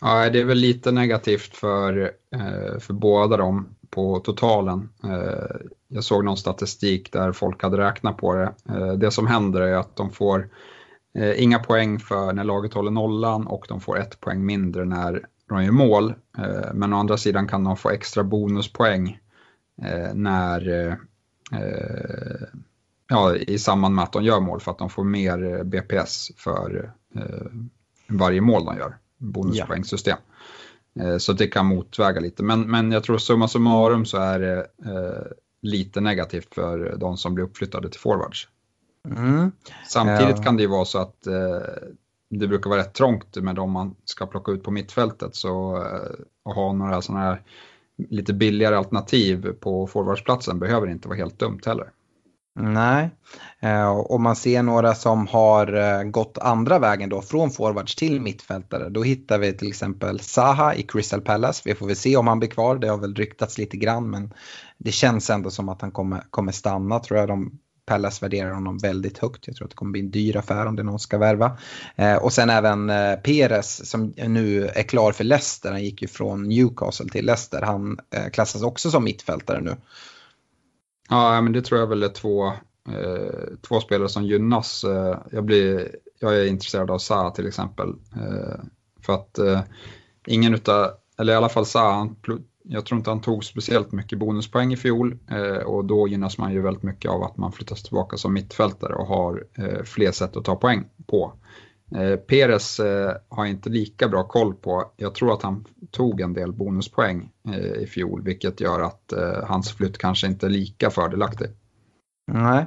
[0.00, 4.88] Ja, det är väl lite negativt för, eh, för båda dem på totalen.
[5.04, 5.56] Eh,
[5.88, 8.54] jag såg någon statistik där folk hade räknat på det.
[8.68, 10.48] Eh, det som händer är att de får
[11.36, 15.64] inga poäng för när laget håller nollan och de får ett poäng mindre när de
[15.64, 16.14] gör mål.
[16.72, 19.18] Men å andra sidan kan de få extra bonuspoäng
[20.14, 20.98] när
[23.08, 26.92] ja, i samband med att de gör mål för att de får mer BPS för
[28.08, 30.18] varje mål de gör bonuspoängsystem.
[30.92, 31.02] Ja.
[31.02, 32.42] Eh, så det kan motväga lite.
[32.42, 37.34] Men, men jag tror summa summarum så är det eh, lite negativt för de som
[37.34, 38.48] blir uppflyttade till forwards.
[39.10, 39.52] Mm.
[39.88, 40.42] Samtidigt ja.
[40.42, 41.60] kan det ju vara så att eh,
[42.30, 45.34] det brukar vara rätt trångt med de man ska plocka ut på mittfältet.
[45.34, 47.42] Så eh, att ha några sådana här
[48.08, 51.90] lite billigare alternativ på forwardsplatsen behöver inte vara helt dumt heller.
[52.58, 53.10] Nej,
[53.60, 58.20] eh, och man ser några som har eh, gått andra vägen då från forwards till
[58.20, 58.88] mittfältare.
[58.88, 61.62] Då hittar vi till exempel Saha i Crystal Palace.
[61.64, 62.78] Vi får väl se om han blir kvar.
[62.78, 64.34] Det har väl ryktats lite grann men
[64.78, 67.28] det känns ändå som att han kommer, kommer stanna tror jag.
[67.28, 69.46] De, Palace värderar honom väldigt högt.
[69.46, 71.58] Jag tror att det kommer bli en dyr affär om det är någon ska värva.
[71.96, 75.70] Eh, och sen även eh, Peres som nu är klar för Leicester.
[75.70, 77.62] Han gick ju från Newcastle till Leicester.
[77.62, 77.98] Han
[78.32, 79.76] klassas också som mittfältare nu.
[81.08, 82.46] Ja, men det tror jag väl är två,
[82.88, 84.84] eh, två spelare som gynnas.
[84.84, 87.88] Eh, jag, blir, jag är intresserad av Sa till exempel.
[87.88, 88.60] Eh,
[89.00, 89.60] för att eh,
[90.26, 92.08] ingen utav, eller i alla fall Sa,
[92.68, 96.52] jag tror inte han tog speciellt mycket bonuspoäng i fjol eh, och då gynnas man
[96.52, 100.36] ju väldigt mycket av att man flyttas tillbaka som mittfältare och har eh, fler sätt
[100.36, 101.32] att ta poäng på.
[101.94, 104.92] Eh, Peres eh, har inte lika bra koll på.
[104.96, 109.12] Jag tror att han tog en del bonuspoäng eh, i fjol vilket gör att
[109.44, 111.48] hans flytt kanske inte är lika fördelaktig.
[112.32, 112.66] Nej.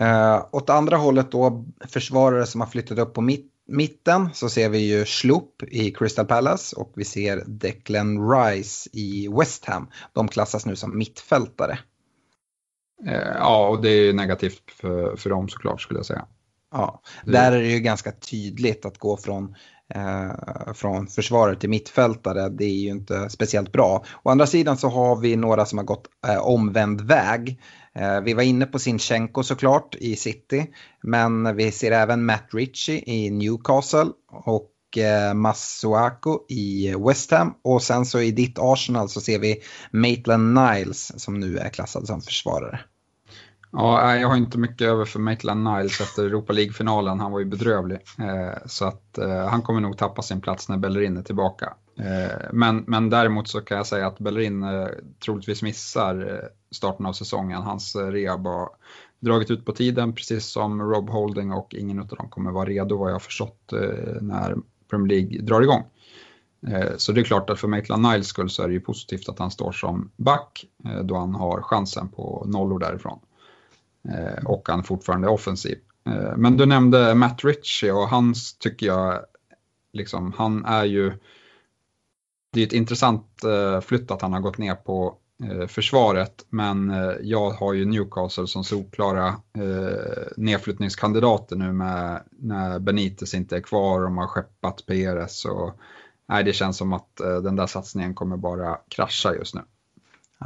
[0.00, 4.68] Uh, åt andra hållet då, försvarare som har flyttat upp på mitt, mitten så ser
[4.68, 9.88] vi ju Schlupp i Crystal Palace och vi ser Declan Rice i West Ham.
[10.12, 11.78] De klassas nu som mittfältare.
[13.06, 16.26] Uh, ja, och det är negativt för, för dem såklart skulle jag säga.
[16.72, 19.54] Ja, där är det ju ganska tydligt att gå från,
[19.94, 22.48] eh, från försvarare till mittfältare.
[22.48, 24.04] Det är ju inte speciellt bra.
[24.22, 27.60] Å andra sidan så har vi några som har gått eh, omvänd väg.
[27.94, 30.66] Eh, vi var inne på Sinchenko såklart i City.
[31.02, 34.10] Men vi ser även Matt Ritchie i Newcastle.
[34.30, 37.54] Och eh, Masuako i West Ham.
[37.64, 42.06] Och sen så i ditt Arsenal så ser vi Maitland Niles som nu är klassad
[42.06, 42.80] som försvarare.
[43.72, 47.20] Ja, jag har inte mycket över för Maitland Niles efter Europa League-finalen.
[47.20, 47.98] Han var ju bedrövlig.
[48.18, 51.74] Eh, så att eh, han kommer nog tappa sin plats när Bellerin är tillbaka.
[51.98, 54.64] Eh, men, men däremot så kan jag säga att Bellerin
[55.24, 57.62] troligtvis missar starten av säsongen.
[57.62, 58.68] Hans rehab har
[59.20, 62.96] dragit ut på tiden precis som Rob Holding och ingen av dem kommer vara redo
[62.96, 63.72] vad jag har förstått
[64.20, 64.56] när
[64.90, 65.84] Premier League drar igång.
[66.96, 69.38] Så det är klart att för Maitland Niles skull så är det ju positivt att
[69.38, 70.64] han står som back
[71.02, 73.18] då han har chansen på nollor därifrån.
[74.08, 75.78] Eh, och han fortfarande är offensiv.
[76.06, 79.20] Eh, men du nämnde Matt Ritchie och hans tycker jag,
[79.92, 81.12] liksom, han är ju,
[82.52, 85.18] det är ett intressant eh, flytt att han har gått ner på
[85.68, 86.46] försvaret.
[86.48, 93.60] Men jag har ju Newcastle som solklara eh, nedflyttningskandidater nu med, när Benitez inte är
[93.60, 95.44] kvar och de har skeppat Peres.
[95.44, 95.72] Och,
[96.28, 99.60] nej, det känns som att den där satsningen kommer bara krascha just nu.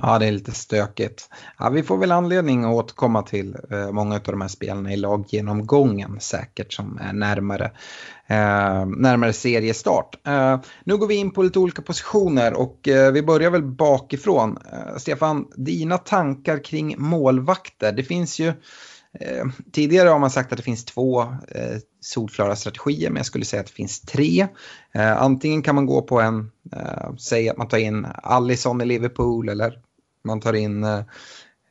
[0.03, 1.31] Ja, det är lite stökigt.
[1.59, 4.97] Ja, vi får väl anledning att återkomma till eh, många av de här spelarna i
[4.97, 7.65] laggenomgången säkert som är närmare,
[8.27, 10.27] eh, närmare seriestart.
[10.27, 14.59] Eh, nu går vi in på lite olika positioner och eh, vi börjar väl bakifrån.
[14.73, 17.93] Eh, Stefan, dina tankar kring målvakter.
[17.93, 18.49] Det finns ju
[19.21, 23.45] eh, Tidigare har man sagt att det finns två eh, solklara strategier, men jag skulle
[23.45, 24.47] säga att det finns tre.
[24.93, 28.85] Eh, antingen kan man gå på en, eh, säg att man tar in Allison i
[28.85, 29.86] Liverpool eller
[30.27, 30.99] man tar in eh,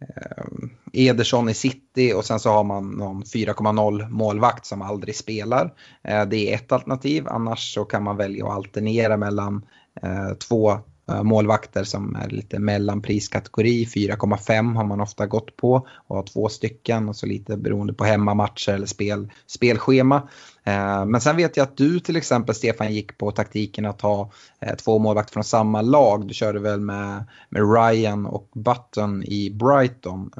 [0.01, 0.45] eh,
[0.93, 5.73] Ederson i City och sen så har man någon 4,0 målvakt som aldrig spelar.
[6.03, 9.65] Eh, det är ett alternativ, annars så kan man välja att alternera mellan
[10.01, 13.85] eh, två Eh, målvakter som är lite mellanpriskategori.
[13.85, 18.03] 4,5 har man ofta gått på och har två stycken och så lite beroende på
[18.03, 20.15] hemmamatcher eller spel, spelschema.
[20.63, 24.31] Eh, men sen vet jag att du till exempel Stefan gick på taktiken att ha
[24.59, 26.27] eh, två målvakter från samma lag.
[26.27, 30.31] Du körde väl med, med Ryan och Button i Brighton.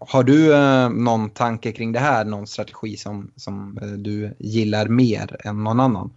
[0.00, 0.48] Har du
[1.04, 6.10] någon tanke kring det här, någon strategi som, som du gillar mer än någon annan?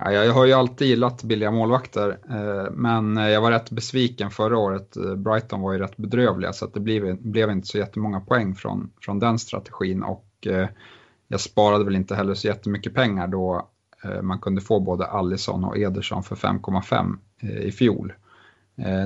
[0.00, 4.30] Ja, jag har ju alltid gillat billiga målvakter, eh, men eh, jag var rätt besviken
[4.30, 4.96] förra året.
[4.96, 8.54] Eh, Brighton var ju rätt bedrövliga så att det blev, blev inte så jättemånga poäng
[8.54, 10.24] från, från den strategin och
[11.28, 13.68] jag sparade väl inte heller så jättemycket pengar då
[14.22, 17.16] man kunde få både Allison och Ederson för 5,5
[17.60, 18.12] i fjol.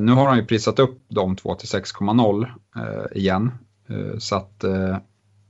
[0.00, 2.46] Nu har han ju prisat upp de två till 6,0
[3.16, 3.52] igen.
[4.18, 4.64] Så att,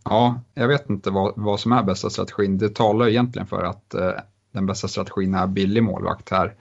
[0.05, 2.59] ja, jag vet inte vad, vad som är bästa strategin.
[2.59, 3.95] Det talar egentligen för att
[4.53, 6.55] den bästa strategin är billig målvakt här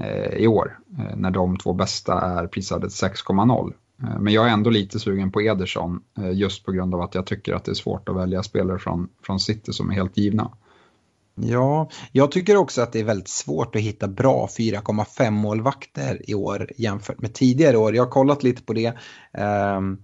[0.00, 0.78] eh, i år.
[0.98, 3.72] Eh, när de två bästa är prisade 6,0.
[4.02, 7.14] Eh, men jag är ändå lite sugen på Ederson eh, just på grund av att
[7.14, 10.16] jag tycker att det är svårt att välja spelare från, från City som är helt
[10.16, 10.50] givna.
[11.34, 16.34] Ja, jag tycker också att det är väldigt svårt att hitta bra 4,5 målvakter i
[16.34, 17.94] år jämfört med tidigare år.
[17.94, 18.94] Jag har kollat lite på det.
[19.32, 19.98] Ehm,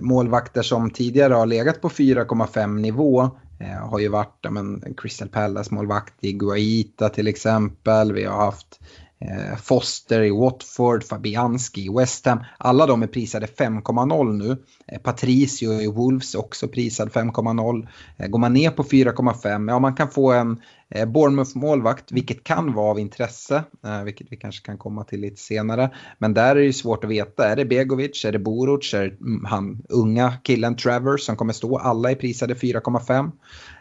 [0.00, 5.74] målvakter som tidigare har legat på 4,5 nivå Eh, har ju varit men, Crystal Palace
[5.74, 8.12] målvakt i Guaita till exempel.
[8.12, 8.80] Vi har haft
[9.20, 12.38] Eh, Foster i Watford, Fabianski i West Ham.
[12.58, 14.56] Alla de är prisade 5,0 nu.
[14.86, 17.88] Eh, Patricio i Wolves också prisad 5,0.
[18.16, 20.60] Eh, går man ner på 4,5, ja man kan få en
[21.06, 23.64] Bournemouth-målvakt, vilket kan vara av intresse,
[24.04, 25.90] vilket vi kanske kan komma till lite senare.
[26.18, 29.04] Men där är det ju svårt att veta, är det Begovic, är det Boruc, är
[29.04, 33.30] det han unga killen Trevor som kommer stå, alla är prisade 4,5.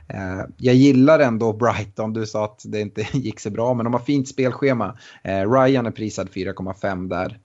[0.08, 3.94] Eh, jag gillar ändå Brighton, du sa att det inte gick så bra, men de
[3.94, 4.98] har fint spelschema.
[5.24, 7.40] Ryan är prisad 4,5 där.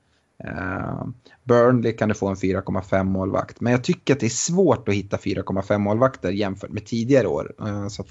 [1.45, 3.61] Burnley kan du få en 4,5 målvakt.
[3.61, 7.53] Men jag tycker att det är svårt att hitta 4,5 målvakter jämfört med tidigare år.
[7.89, 8.05] Så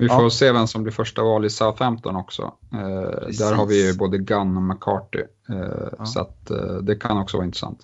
[0.00, 0.30] vi får ja.
[0.30, 2.52] se vem som blir första val i Southampton också.
[2.72, 5.22] Eh, där har vi ju både Gunn och McCarthy.
[5.48, 6.04] Eh, ja.
[6.04, 7.80] Så att, eh, det kan också vara intressant.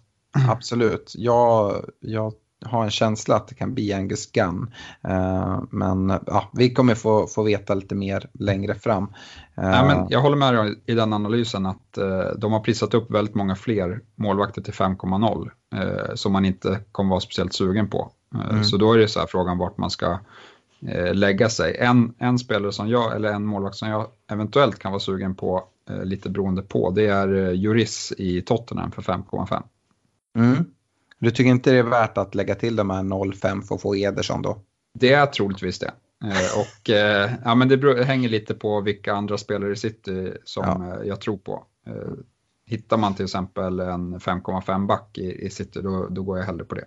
[0.49, 1.12] Absolut.
[1.16, 2.33] Jag, jag
[2.64, 4.75] har en känsla att det kan bli Angus Gunn.
[5.09, 9.05] Eh, men ja, vi kommer få, få veta lite mer längre fram.
[9.57, 12.95] Eh, Nej, men jag håller med dig i den analysen att eh, de har prisat
[12.95, 15.51] upp väldigt många fler målvakter till 5,0
[16.14, 18.11] som man inte kommer vara speciellt sugen på.
[18.51, 18.64] Mm.
[18.64, 20.19] Så då är det så här frågan vart man ska
[21.12, 21.77] lägga sig.
[21.77, 25.64] En, en spelare som jag, eller en målvakt som jag eventuellt kan vara sugen på,
[26.05, 29.62] lite beroende på, det är Juris i Tottenham för 5,5.
[30.38, 30.64] Mm.
[31.18, 33.96] Du tycker inte det är värt att lägga till de här 0,5 för att få
[33.96, 34.61] Ederson då?
[34.94, 35.92] Det är troligtvis det.
[36.24, 40.64] Eh, och eh, ja, men det hänger lite på vilka andra spelare i City som
[40.64, 41.05] ja.
[41.05, 41.64] jag tror på.
[42.66, 46.64] Hittar man till exempel en 5,5 back i, i City då, då går jag hellre
[46.64, 46.85] på det.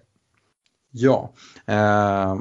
[0.91, 1.33] Ja,
[1.65, 2.35] eh,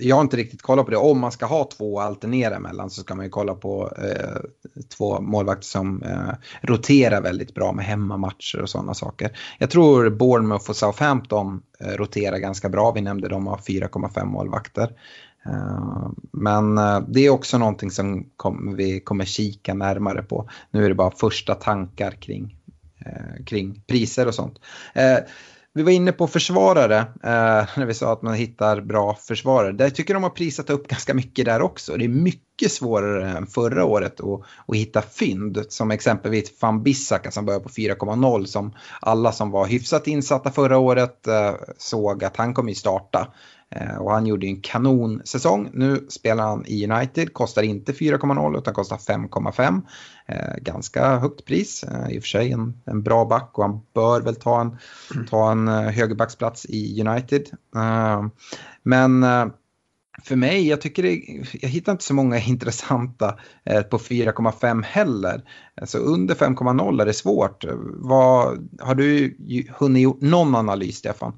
[0.00, 0.96] jag har inte riktigt kollat på det.
[0.96, 4.40] Om man ska ha två att alternera emellan så ska man ju kolla på eh,
[4.96, 9.38] två målvakter som eh, roterar väldigt bra med hemmamatcher och sådana saker.
[9.58, 12.92] Jag tror Bournemouth och Southampton eh, roterar ganska bra.
[12.92, 14.92] Vi nämnde de har 4,5 målvakter.
[15.46, 20.48] Eh, men eh, det är också någonting som kom, vi kommer kika närmare på.
[20.70, 22.56] Nu är det bara första tankar kring,
[23.06, 24.58] eh, kring priser och sånt.
[24.94, 25.18] Eh,
[25.74, 29.72] vi var inne på försvarare, eh, när vi sa att man hittar bra försvarare.
[29.72, 31.96] Där tycker de har prisat upp ganska mycket där också.
[31.96, 35.64] Det är mycket svårare än förra året att, att hitta fynd.
[35.68, 40.78] Som exempelvis van Bissaka som börjar på 4,0 som alla som var hyfsat insatta förra
[40.78, 43.34] året eh, såg att han kommer ju starta.
[43.70, 45.70] Eh, och han gjorde en kanonsäsong.
[45.72, 49.82] Nu spelar han i United, kostar inte 4,0 utan kostar 5,5.
[50.26, 53.80] Eh, ganska högt pris, eh, i och för sig en, en bra back och han
[53.94, 54.78] bör väl ta en,
[55.30, 57.50] ta en högerbacksplats i United.
[58.82, 59.26] Men
[60.22, 61.22] för mig, jag tycker det,
[61.60, 63.38] jag hittar inte så många intressanta
[63.90, 65.42] på 4,5 heller.
[65.80, 67.64] Alltså under 5,0 är det svårt.
[67.94, 69.36] Vad, har du
[69.78, 71.32] hunnit gjort någon analys, Stefan?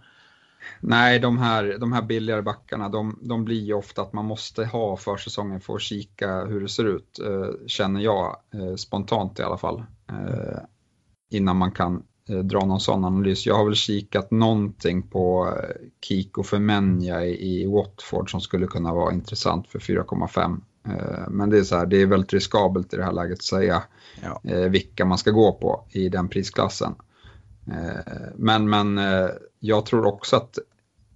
[0.80, 4.64] Nej, de här, de här billigare backarna, de, de blir ju ofta att man måste
[4.64, 9.42] ha försäsongen för att kika hur det ser ut, eh, känner jag eh, spontant i
[9.42, 9.82] alla fall.
[10.08, 10.58] Eh,
[11.30, 12.02] innan man kan
[12.42, 13.46] dra någon sån analys.
[13.46, 15.54] Jag har väl kikat någonting på
[16.04, 20.60] Kiko Femenya i, i Watford som skulle kunna vara intressant för 4,5.
[20.86, 23.42] Eh, men det är så här, det är väldigt riskabelt i det här läget att
[23.42, 23.82] säga
[24.22, 24.40] ja.
[24.68, 26.94] vilka man ska gå på i den prisklassen.
[28.34, 28.98] Men, men
[29.60, 30.58] jag tror också att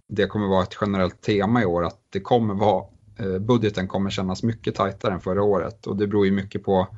[0.09, 2.85] det kommer vara ett generellt tema i år att det kommer vara,
[3.19, 5.87] eh, budgeten kommer kännas mycket tajtare än förra året.
[5.87, 6.89] Och det beror ju mycket på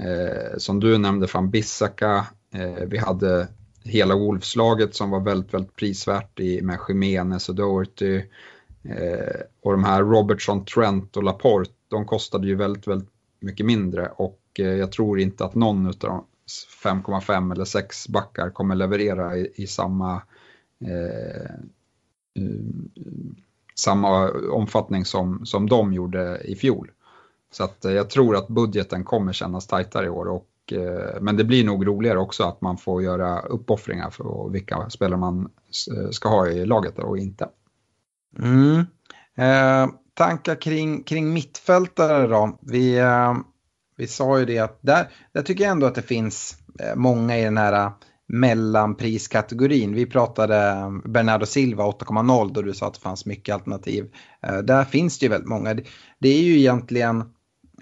[0.00, 3.48] eh, som du nämnde från Bissaka, Eh, vi hade
[3.84, 8.22] hela Wolfslaget som var väldigt, väldigt prisvärt i, med Jiménez och Doherty.
[8.82, 14.08] Eh, och de här Robertson, Trent och Laporte, de kostade ju väldigt, väldigt mycket mindre.
[14.16, 16.24] Och eh, jag tror inte att någon av de
[16.84, 20.20] 5,5 eller 6 backar kommer leverera i, i samma, eh,
[20.86, 21.54] Eh,
[22.34, 22.50] eh,
[23.74, 26.90] samma omfattning som, som de gjorde i fjol.
[27.52, 30.46] Så att eh, jag tror att budgeten kommer kännas tajtare i år och
[31.20, 35.50] men det blir nog roligare också att man får göra uppoffringar för vilka spelare man
[36.10, 37.48] ska ha i laget och inte.
[38.38, 38.78] Mm.
[39.36, 42.58] Eh, tankar kring, kring mittfältare då?
[42.60, 43.34] Vi, eh,
[43.96, 46.56] vi sa ju det att där, där tycker jag ändå att det finns
[46.94, 47.92] många i den här
[48.32, 49.94] mellanpriskategorin.
[49.94, 54.14] Vi pratade eh, Bernardo Silva 8,0 då du sa att det fanns mycket alternativ.
[54.42, 55.74] Eh, där finns det ju väldigt många.
[56.18, 57.20] Det, är ju egentligen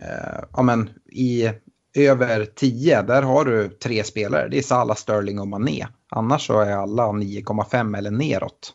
[0.00, 1.50] eh, ja, men, i
[1.94, 4.48] över 10, där har du tre spelare.
[4.48, 5.86] Det är Salah, Sterling och Mané.
[6.08, 8.72] Annars så är alla 9,5 eller neråt.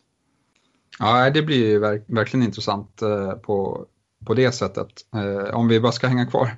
[0.98, 3.02] Ja, det blir ju verk verkligen intressant
[3.42, 3.86] på,
[4.26, 4.88] på det sättet.
[5.52, 6.50] Om vi bara ska hänga kvar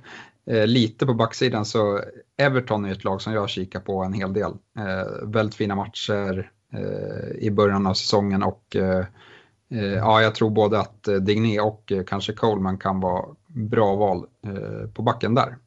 [0.47, 2.01] Eh, lite på backsidan så
[2.37, 4.51] Everton är ett lag som jag kikar på en hel del.
[4.77, 8.75] Eh, väldigt fina matcher eh, i början av säsongen och
[9.69, 14.25] ja, jag tror både att Digné och kanske Coleman kan vara bra val
[14.93, 15.57] på backen där.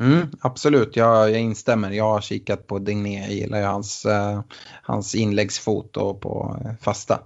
[0.00, 1.90] Mm, absolut, jag, jag instämmer.
[1.90, 4.40] Jag har kikat på Digné, jag gillar ju hans, eh,
[4.82, 7.20] hans inläggsfot och på eh, fasta.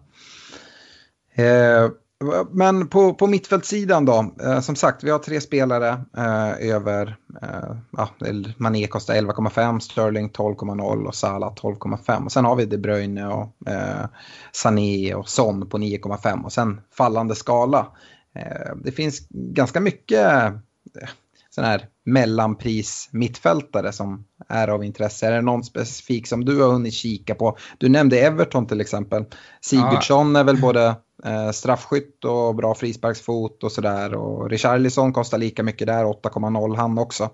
[2.24, 7.16] Eh, men på, på mittfältssidan då, eh, som sagt vi har tre spelare eh, över,
[7.42, 8.10] eh, ja,
[8.56, 12.24] Mané kostar 11,5, Sterling 12,0 och Salah 12,5.
[12.24, 14.06] Och sen har vi De Bruyne och eh,
[14.52, 17.86] Sané och Son på 9,5 och sen fallande skala.
[18.84, 20.52] det finns ganska mycket
[21.50, 25.26] sån här mellanpris mittfältare som är av intresse?
[25.26, 27.58] Är det någon specifik som du har hunnit kika på?
[27.78, 29.24] Du nämnde Everton till exempel.
[29.60, 30.40] Sigurdsson ja.
[30.40, 34.14] är väl både eh, straffskytt och bra frisparksfot och sådär.
[34.14, 37.30] Och Richarlison kostar lika mycket där, 8,0 han också.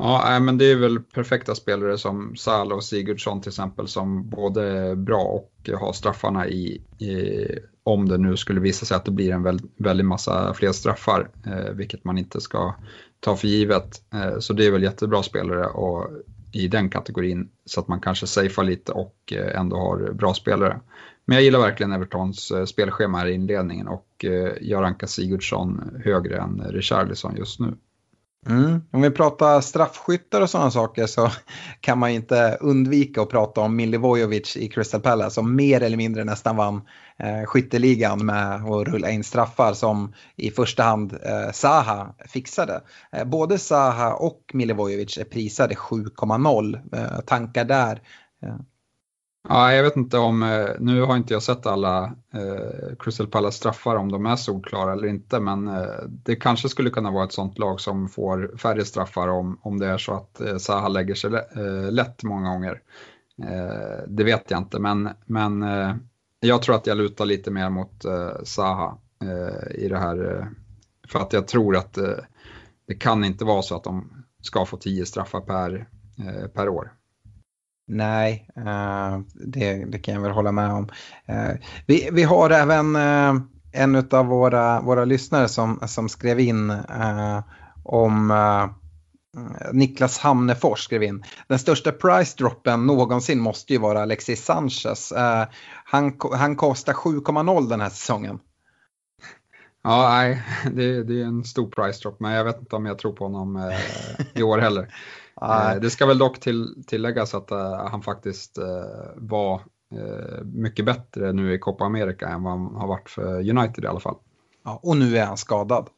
[0.00, 4.62] Ja, men det är väl perfekta spelare som Salo och Sigurdsson till exempel som både
[4.62, 7.46] är bra och har straffarna i, i
[7.82, 11.30] om det nu skulle visa sig att det blir en väldigt, väldigt massa fler straffar,
[11.46, 12.74] eh, vilket man inte ska
[13.20, 14.02] ta för givet.
[14.14, 16.10] Eh, så det är väl jättebra spelare och
[16.52, 20.80] i den kategorin så att man kanske safear lite och eh, ändå har bra spelare.
[21.28, 26.00] Men jag gillar verkligen Evertons eh, spelschema här i inledningen och eh, jag rankar Sigurdsson
[26.04, 27.76] högre än Richarlison just nu.
[28.46, 28.82] Mm.
[28.90, 31.30] Om vi pratar straffskyttar och sådana saker så
[31.80, 36.24] kan man inte undvika att prata om Milivojevic i Crystal Palace som mer eller mindre
[36.24, 36.80] nästan vann
[37.18, 42.80] eh, skytteligan med att rulla in straffar som i första hand eh, Zaha fixade.
[43.12, 46.96] Eh, både Zaha och Milivojevic är prisade 7,0.
[46.96, 48.02] Eh, tankar där?
[48.42, 48.56] Eh,
[49.42, 53.58] Ja, jag vet inte om, eh, nu har inte jag sett alla eh, Crystal Palace
[53.58, 57.32] straffar om de är solklara eller inte, men eh, det kanske skulle kunna vara ett
[57.32, 61.14] sånt lag som får färre straffar om, om det är så att eh, Zaha lägger
[61.14, 62.82] sig eh, lätt många gånger.
[63.42, 65.94] Eh, det vet jag inte, men, men eh,
[66.40, 70.46] jag tror att jag lutar lite mer mot eh, Zaha eh, i det här, eh,
[71.08, 71.98] för att jag tror att
[72.86, 75.88] det kan inte vara så att de ska få 10 straffar per,
[76.54, 76.92] per år.
[77.90, 80.88] Nej, uh, det, det, kan jag väl hålla med om.
[81.30, 83.42] Uh, vi, vi har även uh,
[83.72, 86.72] en av våra, våra lyssnare som, som skrev in
[87.84, 88.32] om
[89.72, 91.24] Niklas Hamnefors skrev in.
[91.48, 95.12] Den största price droppen någonsin måste ju vara Alexis Sanchez.
[95.84, 98.38] han, han kostar 7,0 den här säsongen.
[99.82, 100.42] Ja, nej,
[100.72, 103.24] det, det, är en stor price drop, men jag vet inte om jag tror på
[103.24, 103.80] honom eh,
[104.34, 104.94] i år heller.
[105.42, 108.64] eh, det ska väl dock till, tilläggas att eh, han faktiskt eh,
[109.16, 109.62] var
[110.44, 114.00] mycket bättre nu i Copa America än vad han har varit för United i alla
[114.00, 114.16] fall.
[114.64, 115.88] Ja, och nu är han skadad.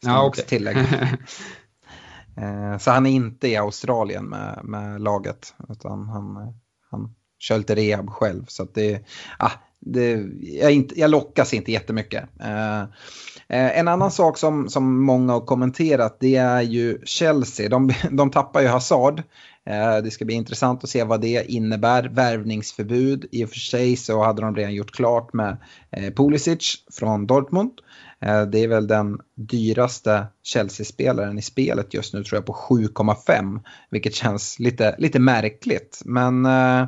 [0.00, 0.74] Ja, okay.
[2.36, 6.54] Eh, så han är inte i Australien med, med laget, utan han,
[6.90, 8.44] han kör lite rehab själv.
[8.48, 9.06] Så det,
[9.38, 12.24] ah, det, jag, inte, jag lockas inte jättemycket.
[12.40, 12.84] Eh,
[13.48, 17.68] eh, en annan sak som, som många har kommenterat det är ju Chelsea.
[17.68, 19.22] De, de tappar ju Hazard.
[19.66, 22.04] Eh, det ska bli intressant att se vad det innebär.
[22.04, 23.26] Värvningsförbud.
[23.32, 25.56] I och för sig så hade de redan gjort klart med
[25.90, 27.72] eh, Pulisic från Dortmund.
[28.20, 33.60] Eh, det är väl den dyraste Chelsea-spelaren i spelet just nu tror jag på 7,5.
[33.90, 36.02] Vilket känns lite, lite märkligt.
[36.04, 36.86] Men eh,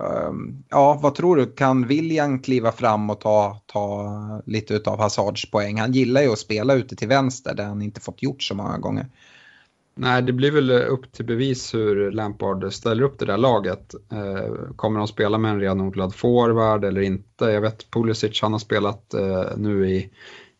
[0.00, 1.46] Ehm, ja, vad tror du?
[1.46, 5.80] Kan William kliva fram och ta, ta lite av Hazards poäng?
[5.80, 8.78] Han gillar ju att spela ute till vänster där han inte fått gjort så många
[8.78, 9.06] gånger.
[9.96, 13.94] Nej, det blir väl upp till bevis hur Lampard ställer upp det där laget.
[14.12, 17.44] Ehm, kommer de spela med en renodlad forward eller inte?
[17.44, 20.10] Jag vet Pulisic, han har spelat eh, nu i,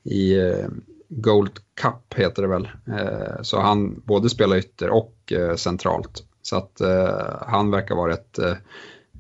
[0.03, 0.67] i eh,
[1.09, 2.69] Gold Cup heter det väl.
[2.87, 6.25] Ehm, så han både spelar ytter och eh, centralt.
[6.43, 8.57] Så att eh, han verkar vara ett Eh,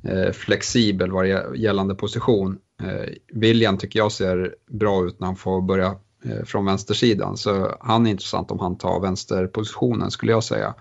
[0.08, 2.58] Eh, flexibel vad gällande position.
[2.82, 7.76] Eh, William tycker jag ser bra ut när han får börja eh, från vänstersidan så
[7.80, 10.74] han är intressant om han tar vänsterpositionen skulle jag säga.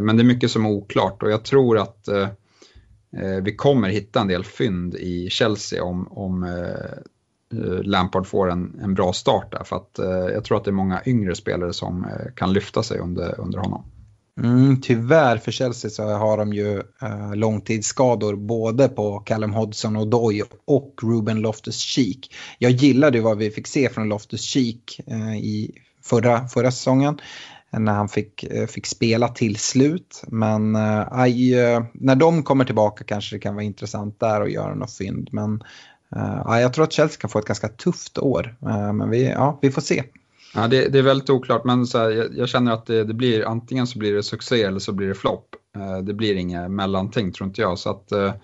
[0.00, 2.08] Men det är mycket som är oklart och jag tror att
[3.42, 6.46] vi kommer hitta en del fynd i Chelsea om, om
[7.82, 9.98] Lampard får en, en bra start där för att
[10.32, 13.84] jag tror att det är många yngre spelare som kan lyfta sig under, under honom.
[14.38, 20.08] Mm, tyvärr för Chelsea så har de ju eh, långtidsskador både på Callum Hodgson och
[20.08, 22.34] Doy och Ruben Loftus-Cheek.
[22.58, 25.70] Jag gillade vad vi fick se från Loftus-Cheek eh, i
[26.04, 27.20] förra, förra säsongen
[27.70, 30.22] när han fick, eh, fick spela till slut.
[30.26, 34.52] Men eh, aj, eh, när de kommer tillbaka kanske det kan vara intressant där att
[34.52, 35.28] göra något fynd.
[35.32, 35.62] Men
[36.16, 38.56] uh, jag tror att Chelsea kan få ett ganska tufft år.
[38.62, 40.02] Eh, men vi, ja, vi får se.
[40.54, 43.14] Ja, det, det, är väldigt oklart, men så här, jag, jag, känner att det, det,
[43.14, 45.54] blir antingen så blir det succé eller så blir det flopp.
[45.76, 47.78] Eh, det blir inget mellanting tror inte jag.
[47.78, 48.34] Så att, eh,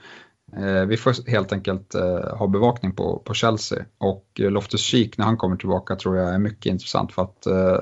[0.56, 3.84] eh, vi får helt enkelt eh, ha bevakning på, på Chelsea.
[3.98, 7.78] Och eh, Loftus-Cheek när han kommer tillbaka tror jag är mycket intressant för att eh,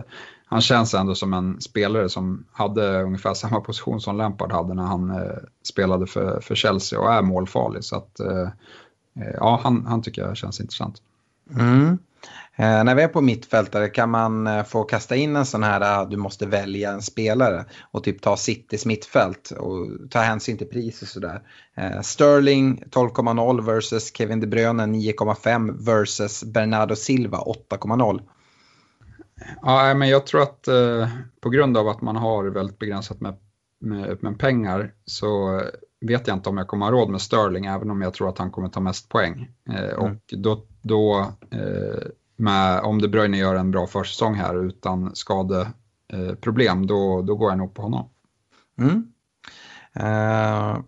[0.46, 4.82] han känns ändå som en spelare som hade ungefär samma position som Lampard hade när
[4.82, 7.84] han eh, spelade för, för Chelsea och är målfarlig.
[7.84, 8.48] Så att, eh,
[9.34, 11.02] ja, han, han tycker jag känns intressant.
[11.58, 11.98] Mm.
[12.56, 16.02] Eh, när vi är på mittfältare kan man eh, få kasta in en sån här,
[16.02, 20.66] uh, du måste välja en spelare och typ ta Citys mittfält och ta hänsyn till
[20.66, 21.42] pris och sådär.
[21.74, 28.20] Eh, Sterling 12,0 versus Kevin De Bruyne 9,5 versus Bernardo Silva 8,0.
[29.62, 31.08] Ja, men jag tror att eh,
[31.40, 33.34] på grund av att man har väldigt begränsat med,
[33.80, 35.60] med, med, pengar så
[36.00, 38.38] vet jag inte om jag kommer ha råd med Sterling även om jag tror att
[38.38, 39.48] han kommer ta mest poäng.
[39.68, 39.96] Eh, mm.
[39.98, 42.08] Och då, då eh,
[42.42, 47.50] med, om De Bruyne gör en bra försäsong här utan skadeproblem, eh, då, då går
[47.50, 48.08] jag nog på honom.
[48.78, 49.06] Mm.
[50.00, 50.80] Uh,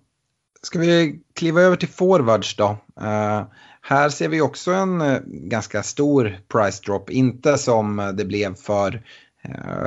[0.62, 2.68] ska vi kliva över till forwards då?
[3.00, 3.42] Uh,
[3.80, 9.02] här ser vi också en uh, ganska stor price drop, inte som det blev för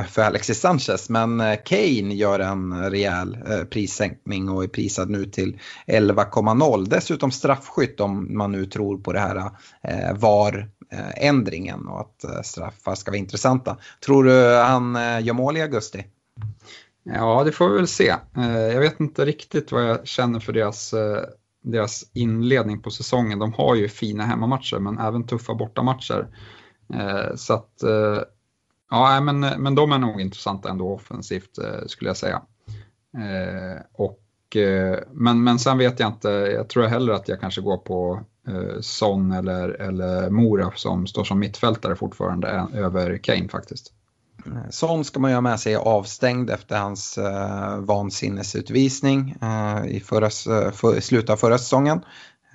[0.08, 1.10] för Alexis Sanchez.
[1.10, 3.38] Men Kane gör en rejäl
[3.70, 6.88] prissänkning och är prisad nu till 11,0.
[6.90, 9.52] Dessutom straffskytt om man nu tror på det här
[10.14, 13.78] VAR Eh, ändringen och att eh, straffar ska vara intressanta.
[14.06, 16.06] Tror du han eh, gör mål i augusti?
[17.04, 18.16] Ja, det får vi väl se.
[18.74, 20.94] Jag vet inte riktigt vad jag känner för deras,
[21.64, 23.40] deras inledning på säsongen.
[23.40, 26.28] De har ju fina hemmamatcher men även tuffa bortamatcher.
[27.36, 27.84] Så att,
[28.90, 32.42] ja, men, men de är nog intressanta ändå offensivt skulle jag säga.
[33.94, 34.20] Och,
[35.12, 38.82] men, men sen vet jag inte, jag tror heller att jag kanske går på eh,
[38.82, 43.94] Son eller, eller Mora som står som mittfältare fortfarande över Kane faktiskt.
[44.70, 50.30] Son ska man ju ha med sig avstängd efter hans eh, vansinnesutvisning eh, i förra,
[50.72, 52.02] för, slutet av förra säsongen.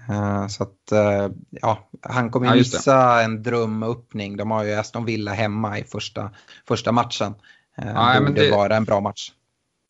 [0.08, 4.36] Eh, så att eh, ja, han kommer ja, missa en drömöppning.
[4.36, 6.30] De har ju Aston Villa hemma i första,
[6.68, 7.34] första matchen.
[7.78, 9.32] Eh, ja, borde det vara en bra match.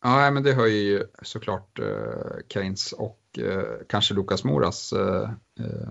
[0.03, 5.29] Ja, men det höjer ju såklart eh, Keynes och eh, kanske Lukas Moras eh,
[5.59, 5.89] eh,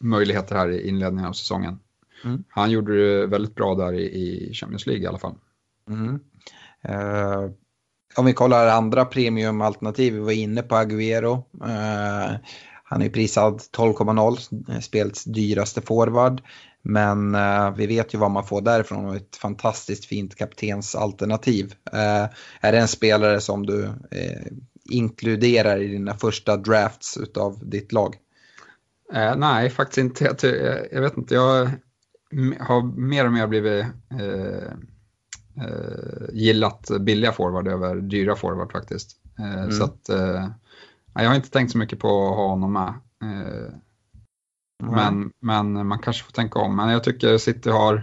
[0.00, 1.78] möjligheter här i inledningen av säsongen.
[2.24, 2.44] Mm.
[2.48, 5.34] Han gjorde det väldigt bra där i, Champions League i alla fall.
[5.88, 6.20] Mm.
[6.88, 7.50] Uh,
[8.16, 11.42] om vi kollar andra premiumalternativ, vi var inne på Agüero.
[11.64, 12.36] Eh,
[12.90, 16.42] han är prisad 12,0, spelets dyraste forward.
[16.82, 21.74] Men eh, vi vet ju vad man får därifrån och ett fantastiskt fint kaptensalternativ.
[21.92, 22.24] Eh,
[22.60, 24.46] är det en spelare som du eh,
[24.90, 28.16] inkluderar i dina första drafts utav ditt lag?
[29.14, 30.24] Eh, nej, faktiskt inte.
[30.24, 31.70] Jag, jag, vet inte, jag
[32.60, 33.84] har mer och mer blivit
[34.20, 34.72] eh,
[35.64, 39.16] eh, gillat billiga forward över dyra forward faktiskt.
[39.38, 39.72] Eh, mm.
[39.72, 40.48] Så att, eh,
[41.14, 42.94] jag har inte tänkt så mycket på att ha honom med.
[43.22, 43.74] Eh,
[44.82, 44.94] mm.
[44.94, 46.76] men, men man kanske får tänka om.
[46.76, 47.94] Men jag tycker City har,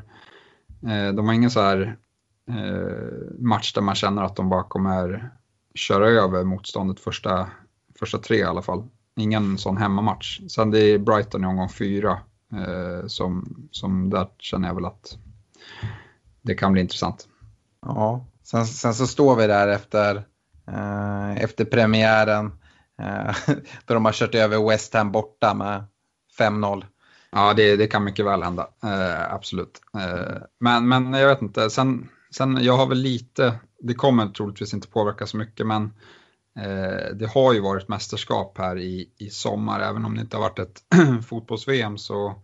[0.88, 1.98] eh, de har ingen så här
[3.40, 5.32] match där man känner att de bara kommer
[5.78, 7.50] köra över motståndet första,
[8.00, 8.88] första tre i alla fall.
[9.16, 10.42] Ingen sån hemmamatch.
[10.48, 12.20] Sen det är Brighton i omgång fyra
[12.54, 15.18] eh, som, som där känner jag väl att
[16.42, 17.28] det kan bli intressant.
[17.82, 20.16] Ja, sen, sen så står vi där efter,
[20.68, 22.52] eh, efter premiären eh,
[23.02, 23.36] Eh,
[23.86, 25.86] då de har kört över West Ham borta med
[26.40, 26.86] 5-0.
[27.32, 29.82] Ja, det, det kan mycket väl hända, eh, absolut.
[29.98, 34.74] Eh, men, men jag vet inte, sen, sen jag har väl lite, det kommer troligtvis
[34.74, 35.84] inte påverka så mycket, men
[36.60, 40.42] eh, det har ju varit mästerskap här i, i sommar, även om det inte har
[40.42, 40.84] varit ett
[41.28, 42.42] fotbolls-VM så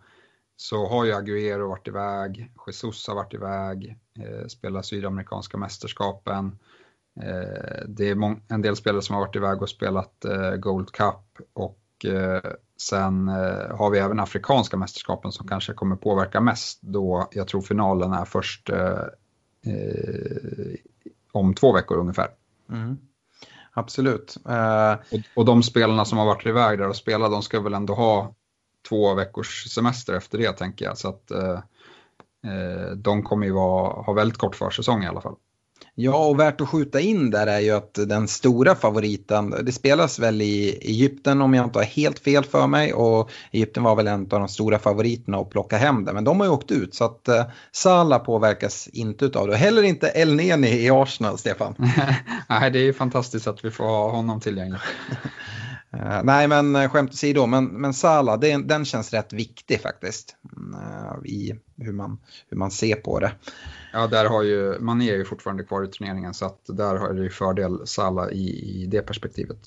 [0.55, 6.59] så har ju Agüero varit iväg, Jesus har varit iväg, eh, spelar sydamerikanska mästerskapen.
[7.21, 11.47] Eh, det är en del spelare som har varit iväg och spelat eh, Gold Cup
[11.53, 13.27] och eh, sen
[13.71, 18.25] har vi även afrikanska mästerskapen som kanske kommer påverka mest då jag tror finalen är
[18.25, 18.69] först
[21.31, 22.27] om två veckor ungefär.
[22.69, 22.97] Mm.
[23.73, 24.37] Absolut.
[25.35, 28.35] Och, de spelarna som har varit iväg där och spelat, de ska väl ändå ha
[28.89, 30.97] två veckors semester efter det tänker jag.
[30.97, 31.31] Så att
[32.95, 35.35] de kommer ju vara, ha väldigt kort försäsong i alla fall.
[35.95, 40.19] Ja, och värt att skjuta in där är ju att den stora favoriten, det spelas
[40.19, 44.07] väl i Egypten om jag inte har helt fel för mig och Egypten var väl
[44.07, 46.95] en av de stora favoriterna att plocka hem det, men de har ju åkt ut
[46.95, 49.55] så att uh, Salah påverkas inte av det.
[49.55, 51.75] Heller inte El Neni i Arsenal, Stefan.
[52.49, 54.79] Nej, det är ju fantastiskt att vi får ha honom tillgänglig.
[55.95, 60.35] Uh, nej, men uh, skämt åsido, men, men Salah, det, den känns rätt viktig faktiskt
[60.73, 62.19] uh, i hur man,
[62.49, 63.31] hur man ser på det.
[63.93, 67.13] Ja, där har ju, man är ju fortfarande kvar i turneringen så att där har
[67.13, 69.59] det ju fördel Salah i, i det perspektivet.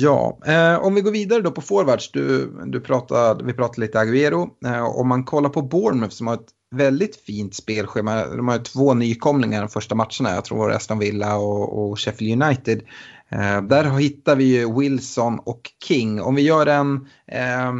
[0.00, 3.98] Ja, eh, om vi går vidare då på forwards, du, du pratade, vi pratade lite
[3.98, 4.48] Agüero.
[4.64, 8.94] Eh, om man kollar på Bournemouth som har ett väldigt fint spelschema, de har två
[8.94, 12.82] nykomlingar de första matcherna, jag tror Aston Villa och, och Sheffield United.
[13.28, 16.22] Eh, där hittar vi ju Wilson och King.
[16.22, 17.72] Om vi gör en eh,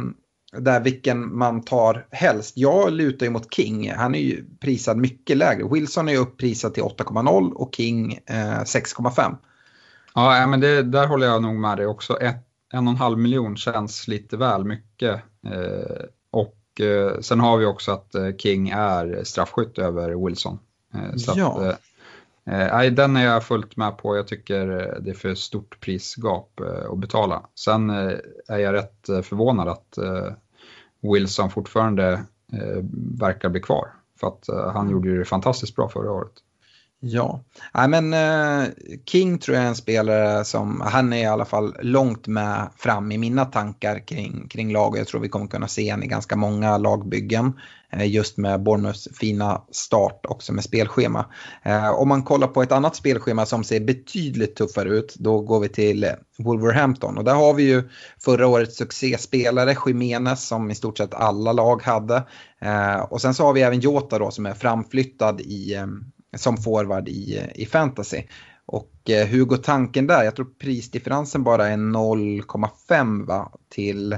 [0.51, 2.57] där vilken man tar helst.
[2.57, 3.91] Jag lutar ju mot King.
[3.91, 5.67] Han är ju prisad mycket lägre.
[5.71, 9.35] Wilson är ju upprisad till 8,0 och King eh, 6,5.
[10.13, 12.19] Ja, men det, där håller jag nog med dig också.
[12.19, 15.21] Ett, en och en halv miljon känns lite väl mycket.
[15.47, 20.59] Eh, och eh, sen har vi också att eh, King är straffskytt över Wilson.
[20.93, 21.69] Eh, så ja.
[21.69, 21.81] Att,
[22.47, 24.17] Eh, den är jag fullt med på.
[24.17, 27.41] Jag tycker eh, det är för stort prisgap eh, att betala.
[27.55, 28.17] Sen eh,
[28.47, 29.97] är jag rätt förvånad att
[31.13, 32.23] Wilson fortfarande
[33.19, 33.87] verkar bli kvar.
[34.19, 34.91] För att han mm.
[34.91, 36.31] gjorde det fantastiskt bra förra året.
[36.99, 37.43] Ja,
[37.73, 38.15] Nej, men
[39.05, 43.11] King tror jag är en spelare som, han är i alla fall långt med fram
[43.11, 44.97] i mina tankar kring, kring lag.
[44.97, 47.53] Jag tror vi kommer kunna se honom i ganska många lagbyggen.
[47.91, 51.25] Eh, just med Bournemouths fina start också med spelschema.
[51.63, 55.59] Eh, om man kollar på ett annat spelschema som ser betydligt tuffare ut, då går
[55.59, 57.17] vi till Wolverhampton.
[57.17, 61.81] Och där har vi ju förra årets succéspelare, Jiménez, som i stort sett alla lag
[61.83, 62.23] hade.
[62.61, 65.85] Eh, och sen så har vi även Jota då som är framflyttad i
[66.37, 68.23] som forward i, i fantasy.
[68.65, 70.23] Och hur går tanken där?
[70.23, 73.51] Jag tror prisdifferensen bara är 0,5 va?
[73.69, 74.17] Till,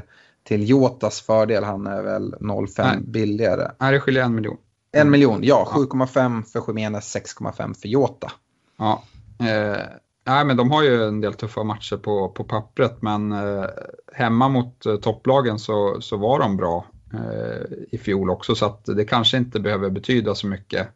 [0.50, 1.64] till Jotas fördel.
[1.64, 3.72] Han är väl 0,5 billigare.
[3.80, 4.58] Nej, det skiljer en miljon.
[4.92, 5.68] En miljon, ja.
[5.72, 8.32] 7,5 för Jiménez, 6,5 för Jota.
[8.78, 9.04] Ja.
[9.40, 9.78] Eh,
[10.26, 13.66] nej, men de har ju en del tuffa matcher på, på pappret, men eh,
[14.14, 18.86] hemma mot eh, topplagen så, så var de bra eh, i fjol också, så att
[18.86, 20.88] det kanske inte behöver betyda så mycket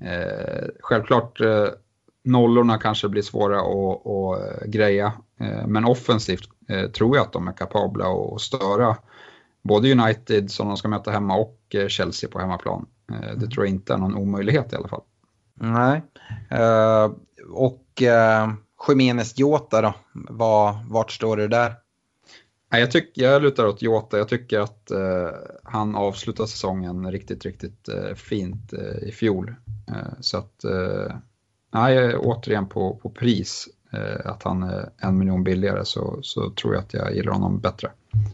[0.00, 1.66] Eh, självklart eh,
[2.28, 7.32] nollorna kanske blir svåra att, att eh, greja, eh, men offensivt eh, tror jag att
[7.32, 8.96] de är kapabla att störa
[9.62, 12.86] både United som de ska möta hemma och Chelsea på hemmaplan.
[13.06, 13.50] det mm.
[13.50, 15.02] tror jag inte är någon omöjlighet i alla fall.
[15.60, 16.02] Nej,
[17.50, 18.54] och uh,
[18.88, 21.74] Jiménez Jota då, Var, vart står du där?
[22.70, 24.18] Jag, tycker, jag lutar åt Jota.
[24.18, 25.30] Jag tycker att eh,
[25.62, 28.72] han avslutar säsongen riktigt, riktigt eh, fint
[29.02, 29.54] i fjol.
[30.20, 30.64] Så att,
[31.70, 36.74] nej, återigen på, på pris, eh, att han är en miljon billigare så, så tror
[36.74, 37.90] jag att jag gillar honom bättre.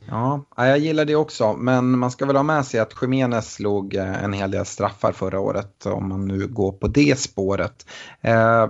[0.09, 3.95] Ja, jag gillar det också, men man ska väl ha med sig att Jiménez slog
[3.95, 7.87] eh, en hel del straffar förra året om man nu går på det spåret.
[8.21, 8.67] Eh,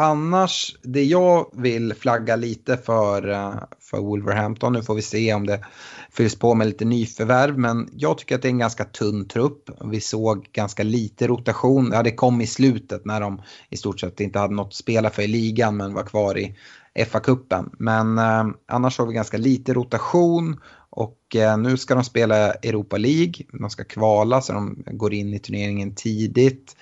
[0.00, 5.46] Annars, det jag vill flagga lite för, eh, för Wolverhampton, nu får vi se om
[5.46, 5.64] det
[6.10, 9.70] fylls på med lite nyförvärv, men jag tycker att det är en ganska tunn trupp.
[9.84, 14.20] Vi såg ganska lite rotation, ja det kom i slutet när de i stort sett
[14.20, 16.56] inte hade något att spela för i ligan men var kvar i
[16.94, 17.70] FA-cupen.
[17.78, 22.96] Men eh, annars har vi ganska lite rotation och eh, nu ska de spela Europa
[22.96, 23.34] League.
[23.52, 26.76] De ska kvala så de går in i turneringen tidigt.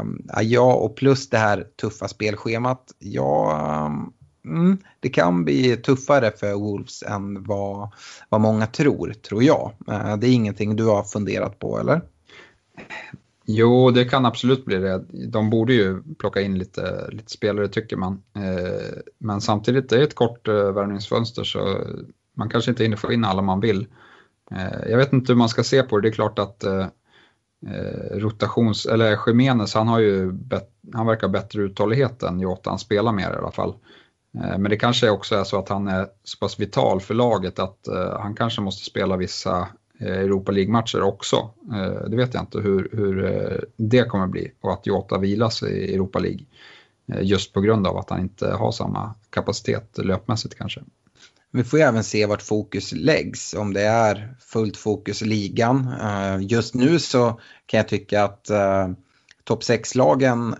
[0.00, 2.92] Um, ja, och plus det här tuffa spelschemat.
[2.98, 3.86] Ja,
[4.44, 7.90] mm, det kan bli tuffare för Wolves än vad,
[8.28, 9.72] vad många tror, tror jag.
[9.88, 12.02] Uh, det är ingenting du har funderat på, eller?
[13.44, 15.04] Jo, det kan absolut bli det.
[15.28, 18.22] De borde ju plocka in lite, lite spelare tycker man.
[18.34, 21.78] Ehm, men samtidigt, det är ett kort eh, värvningsfönster så
[22.36, 23.86] man kanske inte hinner få in alla man vill.
[24.86, 26.02] Jag vet inte hur man ska se på det.
[26.02, 26.86] Det är klart att eh,
[27.66, 32.70] Eh, rotations, eller Jiménez, han har ju bet, han verkar ha bättre uthållighet än Jota,
[32.70, 33.74] han spelar mer i alla fall.
[34.34, 37.58] Eh, men det kanske också är så att han är så pass vital för laget
[37.58, 41.50] att eh, han kanske måste spela vissa eh, Europa League-matcher också.
[41.72, 45.62] Eh, det vet jag inte hur, hur eh, det kommer bli och att Jota vilas
[45.62, 46.44] i Europa League.
[47.20, 50.80] Just på grund av att han inte har samma kapacitet löpmässigt kanske.
[51.52, 55.94] Vi får ju även se vart fokus läggs, om det är fullt fokus i ligan.
[56.02, 58.88] Eh, just nu så kan jag tycka att eh,
[59.44, 60.54] topp 6-lagen,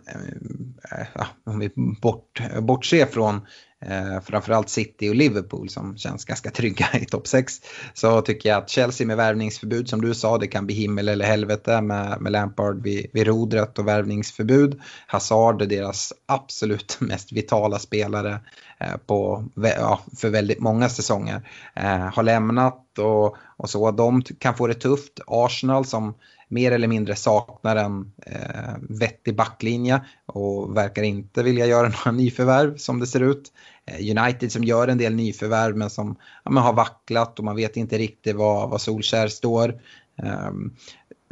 [0.90, 1.70] eh, om vi
[2.00, 3.40] bort, bortser från
[3.86, 7.54] Eh, framförallt City och Liverpool som känns ganska trygga i topp 6.
[7.94, 11.24] Så tycker jag att Chelsea med värvningsförbud som du sa, det kan bli himmel eller
[11.24, 14.80] helvete med, med Lampard vid, vid rodret och värvningsförbud.
[15.06, 18.40] Hazard är deras absolut mest vitala spelare
[18.80, 21.48] Eh, på, ja, för väldigt många säsonger.
[21.74, 23.90] Eh, har lämnat och, och så.
[23.90, 25.20] De kan få det tufft.
[25.26, 26.14] Arsenal som
[26.48, 32.76] mer eller mindre saknar en eh, vettig backlinje och verkar inte vilja göra några nyförvärv
[32.76, 33.52] som det ser ut.
[33.86, 37.56] Eh, United som gör en del nyförvärv men som ja, men har vacklat och man
[37.56, 39.80] vet inte riktigt var, var Solskär står.
[40.22, 40.76] Um,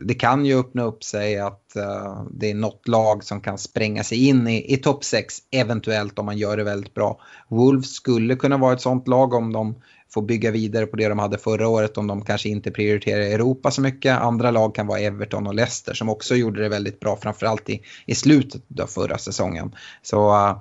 [0.02, 4.04] det kan ju öppna upp sig att uh, det är något lag som kan spränga
[4.04, 7.20] sig in i, i topp 6 eventuellt om man gör det väldigt bra.
[7.48, 9.82] Wolves skulle kunna vara ett sånt lag om de
[10.14, 13.70] får bygga vidare på det de hade förra året om de kanske inte prioriterar Europa
[13.70, 14.18] så mycket.
[14.18, 17.82] Andra lag kan vara Everton och Leicester som också gjorde det väldigt bra, framförallt i,
[18.06, 19.74] i slutet av förra säsongen.
[20.02, 20.58] Så uh,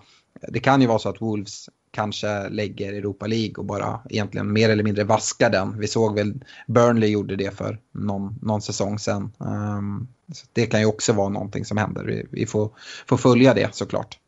[0.47, 4.69] det kan ju vara så att Wolves kanske lägger Europa League och bara egentligen mer
[4.69, 5.79] eller mindre vaskar den.
[5.79, 6.33] Vi såg väl
[6.67, 9.31] Burnley gjorde det för någon, någon säsong sedan.
[9.37, 12.03] Um, så det kan ju också vara någonting som händer.
[12.03, 12.69] Vi, vi får,
[13.07, 14.19] får följa det såklart.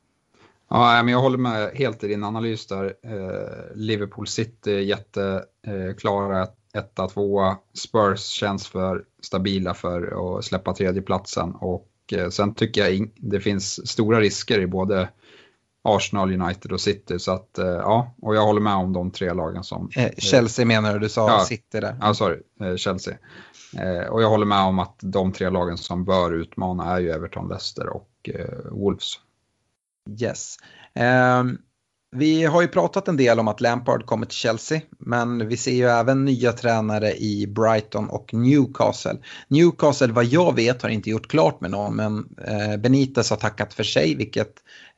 [0.70, 2.93] Ja, men jag håller med helt i din analys där.
[3.03, 7.57] Eh, Liverpool City jätteklara eh, etta, tvåa.
[7.74, 13.88] Spurs känns för stabila för att släppa tredjeplatsen och eh, sen tycker jag det finns
[13.88, 15.09] stora risker i både
[15.95, 17.19] Arsenal, United och City.
[17.19, 19.89] Så att, ja, och jag håller med om de tre lagen som...
[19.95, 21.97] Eh, Chelsea menar du, du sa ja, City där.
[22.01, 23.17] Ja, sorry, eh, Chelsea.
[23.77, 27.09] Eh, och jag håller med om att de tre lagen som bör utmana är ju
[27.09, 28.29] Everton, Leicester och
[28.71, 29.19] Wolves.
[30.21, 30.57] Yes.
[31.39, 31.57] Um,
[32.11, 35.71] vi har ju pratat en del om att Lampard kommer till Chelsea, men vi ser
[35.71, 39.17] ju även nya tränare i Brighton och Newcastle.
[39.47, 43.73] Newcastle, vad jag vet, har inte gjort klart med någon, men eh, Benitez har tackat
[43.73, 44.53] för sig, vilket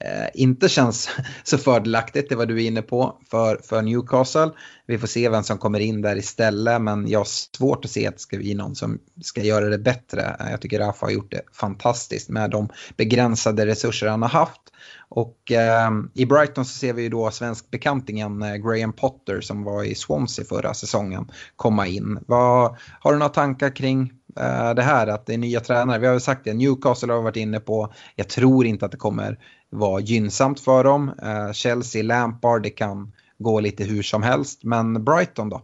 [0.06, 1.10] eh, inte känns
[1.44, 4.52] så fördelaktigt, det var du inne på, för, för Newcastle.
[4.86, 7.28] Vi får se vem som kommer in där istället, men jag har
[7.58, 10.36] svårt att se att det ska bli någon som ska göra det bättre.
[10.40, 14.62] Eh, jag tycker Rafa har gjort det fantastiskt med de begränsade resurser han har haft.
[15.10, 19.84] Och eh, i Brighton så ser vi ju då svenskbekantingen eh, Graham Potter som var
[19.84, 22.20] i Swansea förra säsongen komma in.
[22.28, 26.00] Vad, har du några tankar kring Eh, det här att det är nya tränare?
[26.00, 27.94] Vi har ju sagt det, Newcastle har vi varit inne på.
[28.16, 31.12] Jag tror inte att det kommer vara gynnsamt för dem.
[31.24, 34.64] Eh, Chelsea, Lampard, det kan gå lite hur som helst.
[34.64, 35.62] Men Brighton då?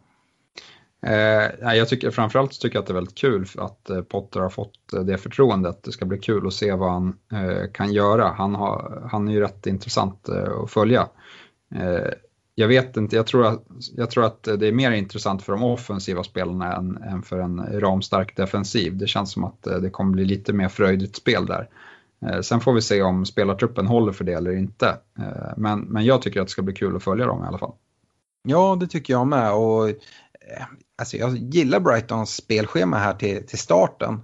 [1.06, 4.50] Eh, jag tycker framförallt tycker jag att det är väldigt kul att eh, Potter har
[4.50, 5.84] fått det förtroendet.
[5.84, 8.34] Det ska bli kul att se vad han eh, kan göra.
[8.38, 11.08] Han, har, han är ju rätt intressant eh, att följa.
[12.60, 13.64] Jag vet inte, jag tror, att,
[13.96, 17.80] jag tror att det är mer intressant för de offensiva spelarna än, än för en
[17.82, 18.98] ramstark defensiv.
[18.98, 21.70] Det känns som att eh, det kommer bli lite mer fröjdigt spel där.
[22.26, 24.98] Eh, sen får vi se om spelartruppen håller för det eller inte.
[25.20, 27.58] Eh, men, men jag tycker att det ska bli kul att följa dem i alla
[27.58, 27.74] fall.
[28.44, 29.54] Ja, det tycker jag med.
[29.54, 29.90] Och
[30.98, 34.22] alltså jag gillar Brightons spelschema här till, till starten.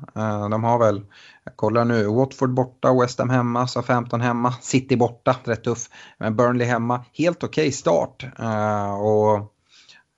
[0.51, 1.01] De har väl
[1.45, 5.89] jag kollar nu, Watford borta, West Ham hemma, så 15 hemma, City borta, rätt tuff.
[6.17, 8.25] Men Burnley hemma, helt okej okay start.
[8.39, 9.37] Uh, och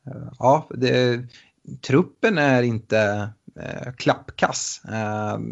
[0.07, 1.21] uh, ja, det,
[1.87, 4.81] truppen är inte uh, klappkass.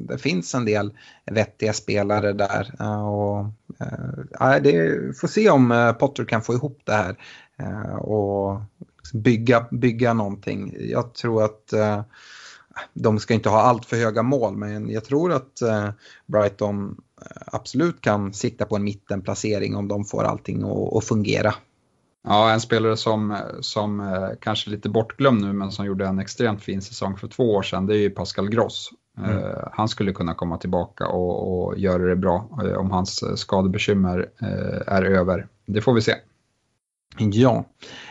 [0.07, 0.97] det finns en del
[1.31, 2.75] vettiga spelare där.
[3.03, 3.45] och,
[4.61, 7.17] det får se om Potter kan få ihop det här
[7.99, 8.61] och
[9.13, 10.75] bygga, bygga någonting.
[10.79, 11.73] Jag tror att
[12.93, 15.89] de ska inte ha allt för höga mål men jag tror att eh,
[16.25, 20.63] Brighton eh, absolut kan sikta på en mittenplacering om de får allting
[20.97, 21.53] att fungera.
[22.27, 26.19] Ja, en spelare som, som eh, kanske är lite bortglömd nu men som gjorde en
[26.19, 28.89] extremt fin säsong för två år sedan det är ju Pascal Gross.
[29.17, 29.43] Mm.
[29.71, 34.29] Han skulle kunna komma tillbaka och, och göra det bra om hans skadebekymmer
[34.87, 35.47] är över.
[35.65, 36.13] Det får vi se.
[37.17, 37.65] Ja.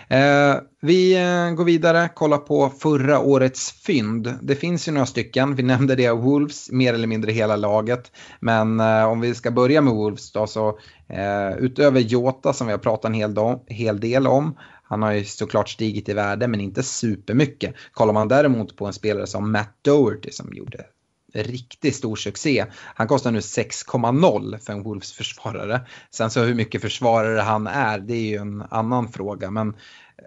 [0.08, 4.34] Eh, vi eh, går vidare, kollar på förra årets fynd.
[4.42, 8.12] Det finns ju några stycken, vi nämnde det, Wolves, mer eller mindre hela laget.
[8.40, 10.78] Men eh, om vi ska börja med Wolves då så
[11.08, 13.34] eh, utöver Jota som vi har pratat en hel,
[13.66, 17.74] hel del om, han har ju såklart stigit i värde men inte supermycket.
[17.92, 20.84] Kollar man däremot på en spelare som Matt Doherty som gjorde
[21.32, 22.66] riktigt stor succé.
[22.94, 25.80] Han kostar nu 6,0 för en Wolves-försvarare.
[26.10, 29.50] Sen så hur mycket försvarare han är, det är ju en annan fråga.
[29.50, 29.74] Men eh,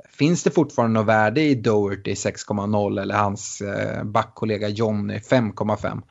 [0.09, 6.01] finns det fortfarande något värde i Doherty 6,0 eller hans eh, backkollega Johnny 5,5?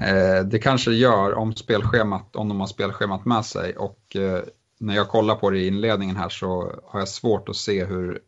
[0.00, 3.76] Eh, det kanske det gör om, spelschemat, om de har spelschemat med sig.
[3.76, 4.42] Och eh,
[4.80, 8.18] när jag kollar på det i inledningen här så har jag svårt att se hur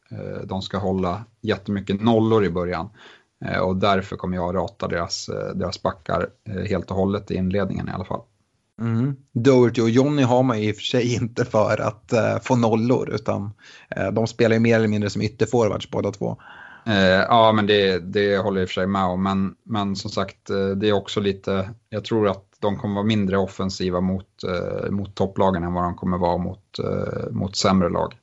[0.44, 2.90] de ska hålla jättemycket nollor i början.
[3.45, 7.34] Eh, och därför kommer jag rata deras, eh, deras backar eh, helt och hållet i
[7.34, 8.20] inledningen i alla fall.
[8.80, 9.16] Mm.
[9.32, 12.57] Doherty och Jonny har man ju i och för sig inte för att uh, få
[12.57, 13.43] nollor utan
[13.99, 16.36] uh, de spelar ju mer eller mindre som ytterforwards båda två.
[16.89, 16.95] Uh,
[17.28, 20.11] ja men det, det håller jag i och för sig med om men, men som
[20.11, 24.26] sagt det är också lite, jag tror att de kommer vara mindre offensiva mot,
[24.91, 26.78] mot topplagen än vad de kommer vara mot,
[27.30, 28.14] mot sämre lag.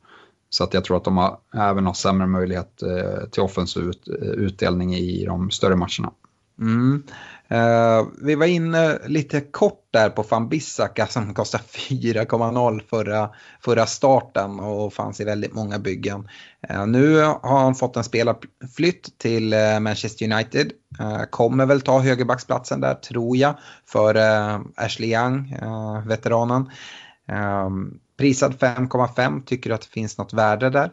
[0.50, 4.08] Så att jag tror att de har, även har sämre möjlighet eh, till offensiv ut,
[4.08, 6.12] eh, utdelning i de större matcherna.
[6.60, 7.04] Mm.
[7.48, 13.30] Eh, vi var inne lite kort där på van Bissaka som kostade 4,0 förra,
[13.62, 16.30] förra starten och fanns i väldigt många byggen.
[16.70, 20.72] Eh, nu har han fått en spelarflytt till eh, Manchester United.
[21.00, 25.58] Eh, kommer väl ta högerbacksplatsen där tror jag för eh, Ashley Young,
[26.06, 26.70] veteranen.
[27.66, 30.92] Um, Prisad 5,5, tycker du att det finns något värde där?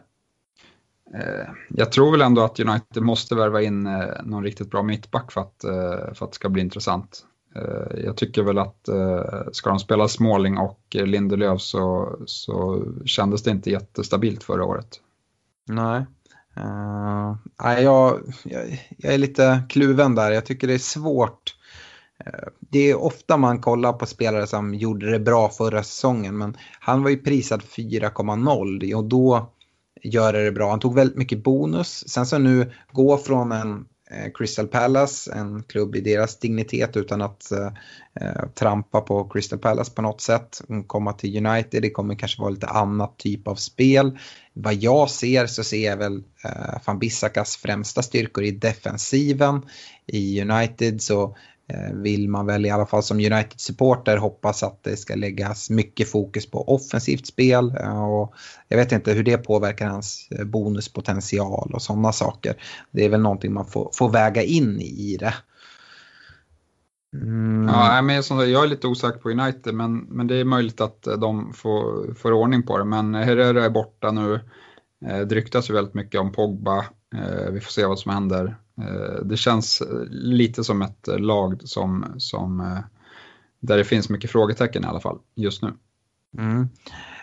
[1.13, 5.31] Eh, jag tror väl ändå att United måste värva in eh, någon riktigt bra mittback
[5.31, 7.25] för att, eh, för att det ska bli intressant.
[8.03, 8.89] Jag tycker väl att
[9.51, 14.99] ska de spela Småling och Lindelöf så, så kändes det inte jättestabilt förra året.
[15.67, 16.05] Nej.
[16.57, 17.35] Uh,
[17.83, 20.31] jag, jag, jag är lite kluven där.
[20.31, 21.42] Jag tycker det är svårt
[22.59, 27.03] det är ofta man kollar på spelare som gjorde det bra förra säsongen men han
[27.03, 29.53] var ju prisad 4,0 och då
[30.03, 30.69] gör det bra.
[30.69, 32.09] Han tog väldigt mycket bonus.
[32.09, 37.21] Sen så nu gå från en eh, Crystal Palace, en klubb i deras dignitet utan
[37.21, 37.71] att eh,
[38.21, 40.61] eh trampa på Crystal Palace på något sätt.
[40.87, 44.19] Komma till United, det kommer kanske vara lite annat typ av spel.
[44.53, 49.61] Vad jag ser så ser jag väl eh, van Bissakas främsta styrkor i defensiven.
[50.05, 51.35] I United så
[51.67, 56.11] Eh, vill man väl i alla fall som United-supporter hoppas att det ska läggas mycket
[56.11, 57.75] fokus på offensivt spel.
[57.79, 58.33] Eh, och
[58.67, 62.55] jag vet inte hur det påverkar hans eh, bonuspotential och sådana saker.
[62.91, 65.33] Det är väl någonting man får, får väga in i det.
[67.13, 67.67] Mm.
[67.67, 71.53] Ja, men jag är lite osäker på United men, men det är möjligt att de
[71.53, 72.85] får, får ordning på det.
[72.85, 74.39] Men Herrera är borta nu.
[74.99, 76.85] Det ryktas ju väldigt mycket om Pogba.
[77.51, 78.55] Vi får se vad som händer.
[78.81, 82.79] Eh, det känns lite som ett lag som, som, eh,
[83.59, 85.73] där det finns mycket frågetecken i alla fall just nu.
[86.37, 86.67] Mm.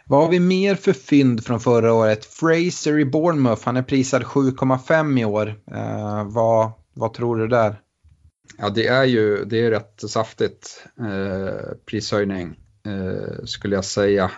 [0.06, 2.24] Vad har vi mer för fynd från förra året?
[2.24, 5.60] Fraser i Bournemouth, han är prisad 7,5 i år.
[5.72, 7.80] Eh, vad, vad tror du där?
[8.58, 14.30] Ja, det är ju det är rätt saftigt eh, prishöjning eh, skulle jag säga.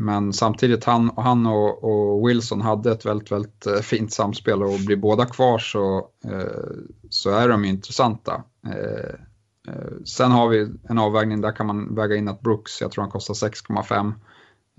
[0.00, 4.78] Men samtidigt, han, han och, och, Wilson hade ett väldigt, väldigt eh, fint samspel och
[4.86, 6.70] blir båda kvar så, eh,
[7.10, 8.42] så är de intressanta.
[8.66, 9.14] Eh,
[9.74, 13.02] eh, sen har vi en avvägning, där kan man väga in att Brooks, jag tror
[13.02, 14.12] han kostar 6,5,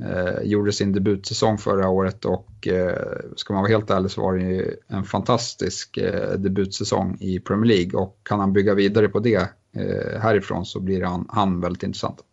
[0.03, 4.35] eh, gjorde sin debutsäsong förra året och eh, ska man vara helt ärlig så var
[4.35, 9.19] det ju en fantastisk eh, debutsäsong i Premier League och kan han bygga vidare på
[9.19, 12.23] det eh, härifrån så blir han, han väldigt intressant.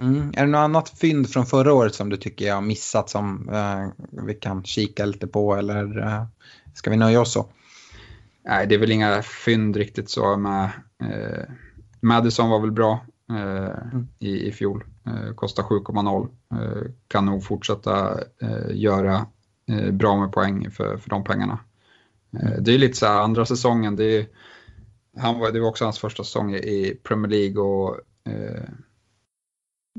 [0.00, 0.32] Mm.
[0.36, 3.48] Är det något annat fynd från förra året som du tycker jag har missat som
[3.48, 6.24] eh, vi kan kika lite på eller eh,
[6.74, 7.46] ska vi nöja oss så?
[8.44, 10.70] Nej, det är väl inga fynd riktigt så med.
[11.02, 11.44] Eh,
[12.00, 14.08] Madison var väl bra mm.
[14.18, 14.84] i, i fjol,
[15.34, 16.28] kostar 7,0.
[17.08, 18.20] kan nog fortsätta
[18.70, 19.26] göra
[19.92, 21.58] bra med poäng för, för de pengarna.
[22.60, 24.26] Det är lite så här andra säsongen, det, är,
[25.16, 27.96] han var, det var också hans första säsong i Premier League och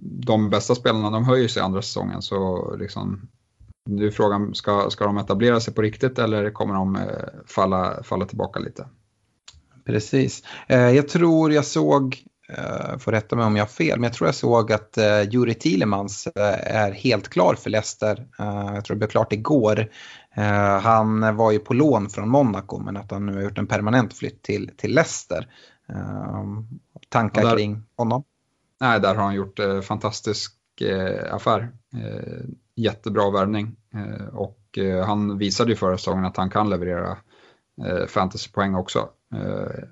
[0.01, 3.29] de bästa spelarna de höjer sig andra säsongen så liksom
[3.89, 7.01] nu är frågan, ska, ska de etablera sig på riktigt eller kommer de eh,
[7.45, 8.87] falla, falla tillbaka lite?
[9.85, 10.43] Precis.
[10.67, 12.17] Eh, jag tror jag såg,
[12.49, 14.97] eh, får rätta mig om jag har fel, men jag tror jag såg att
[15.29, 18.27] Juri Thielemans är helt klar för Leicester.
[18.73, 19.91] Jag tror det blev klart igår.
[20.81, 24.13] Han var ju på lån från Monaco men att han nu har gjort en permanent
[24.13, 25.47] flytt till, till Leicester.
[27.09, 28.23] Tankar där, kring honom?
[28.79, 35.05] Nej, där har han gjort eh, fantastisk eh, affär eh, jättebra värvning eh, och eh,
[35.05, 37.17] han visade ju förra säsongen att han kan leverera
[37.85, 39.09] eh, fantasypoäng också.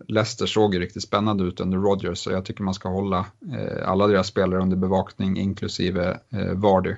[0.08, 3.26] Leicester såg ju riktigt spännande ut under Rodgers så jag tycker man ska hålla
[3.86, 6.20] alla deras spelare under bevakning inklusive
[6.54, 6.96] Vardy.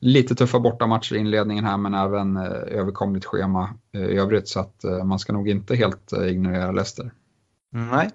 [0.00, 5.18] Lite tuffa bortamatcher i inledningen här men även överkomligt schema i övrigt så att man
[5.18, 7.10] ska nog inte helt ignorera Leicester.
[7.70, 8.10] Nej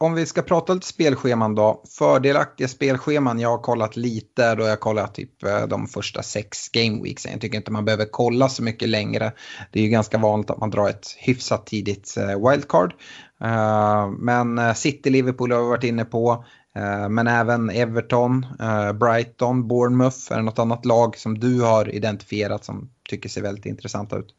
[0.00, 1.82] om vi ska prata lite spelscheman då.
[1.98, 6.68] Fördelaktiga spelscheman, jag har kollat lite då jag har kollat typ eh, de första sex
[6.68, 7.32] gameweeksen.
[7.32, 9.32] Jag tycker inte man behöver kolla så mycket längre.
[9.72, 12.94] Det är ju ganska vanligt att man drar ett hyfsat tidigt eh, wildcard.
[13.40, 16.44] Eh, men City-Liverpool har vi varit inne på.
[17.10, 18.46] Men även Everton,
[19.00, 20.32] Brighton, Bournemouth.
[20.32, 24.34] Är det något annat lag som du har identifierat som tycker ser väldigt intressanta ut?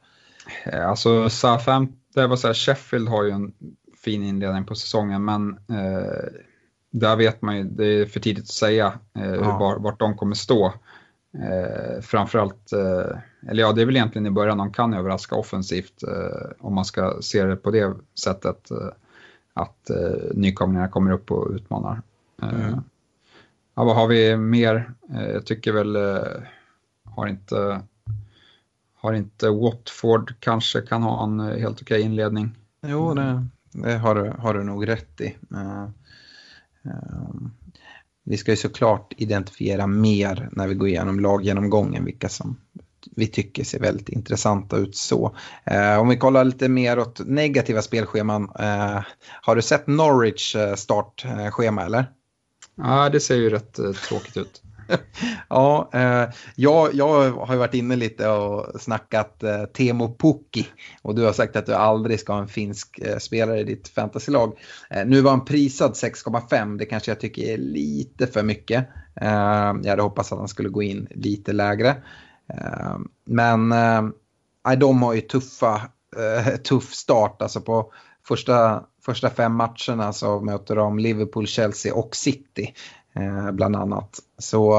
[0.88, 3.52] Alltså Southampton, det var så här, Sheffield har ju en
[4.00, 6.30] fin inledning på säsongen men eh,
[6.92, 9.58] där vet man ju, det är för tidigt att säga eh, ja.
[9.58, 10.74] var, vart de kommer stå.
[11.34, 13.18] Eh, framförallt, eh,
[13.50, 16.86] eller ja det är väl egentligen i början de kan överraska offensivt eh, om man
[16.86, 18.88] ska se det på det sättet eh,
[19.54, 22.02] att eh, nykomlingarna kommer upp och utmanar.
[22.42, 22.82] Mm.
[23.76, 24.94] Ja, vad har vi mer?
[25.34, 25.98] jag tycker väl,
[27.04, 27.82] har inte
[28.96, 32.56] har inte Watford kanske kan ha en helt okej inledning?
[32.82, 35.36] Jo, det, det har du, har du nog rätt i.
[35.54, 35.88] Eh,
[36.84, 37.52] ehm,
[38.24, 42.58] vi ska ju såklart identifiera mer när vi går igenom laggenomgången vilka som
[43.16, 45.36] vi tycker ser väldigt intressanta ut så.
[45.64, 48.52] Eh, om vi kollar lite mer åt negativa spelscheman.
[48.60, 49.04] Eh,
[49.42, 52.06] har du sett Norwich startschema eller?
[52.76, 54.64] Ja, det ser ju rätt tråkigt ut.
[55.50, 60.68] ja, eh, jag, jag har varit inne lite och snackat eh, Temo Pukki
[61.02, 63.88] och du har sagt att du aldrig ska ha en finsk eh, spelare i ditt
[63.88, 64.60] fantasylag.
[64.90, 68.88] Eh, nu var han prisad 6,5, det kanske jag tycker är lite för mycket.
[69.22, 71.90] Eh, jag hade hoppats att han skulle gå in lite lägre.
[72.54, 75.82] Eh, men eh, de har ju tuffa,
[76.18, 77.92] eh, tuff start, alltså på
[78.28, 82.74] första första fem matcherna så möter de Liverpool, Chelsea och City.
[83.14, 84.20] Eh, bland annat.
[84.38, 84.78] Så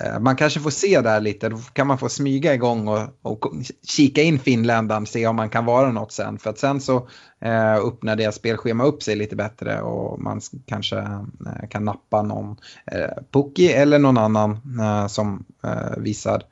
[0.00, 3.44] eh, man kanske får se där lite, då kan man få smyga igång och, och
[3.88, 6.38] kika in finländaren, se om man kan vara något sen.
[6.38, 7.08] För att sen så
[7.40, 12.56] eh, öppnar deras spelschema upp sig lite bättre och man kanske eh, kan nappa någon
[12.92, 16.42] eh, Pukki eller någon annan eh, som eh, visar,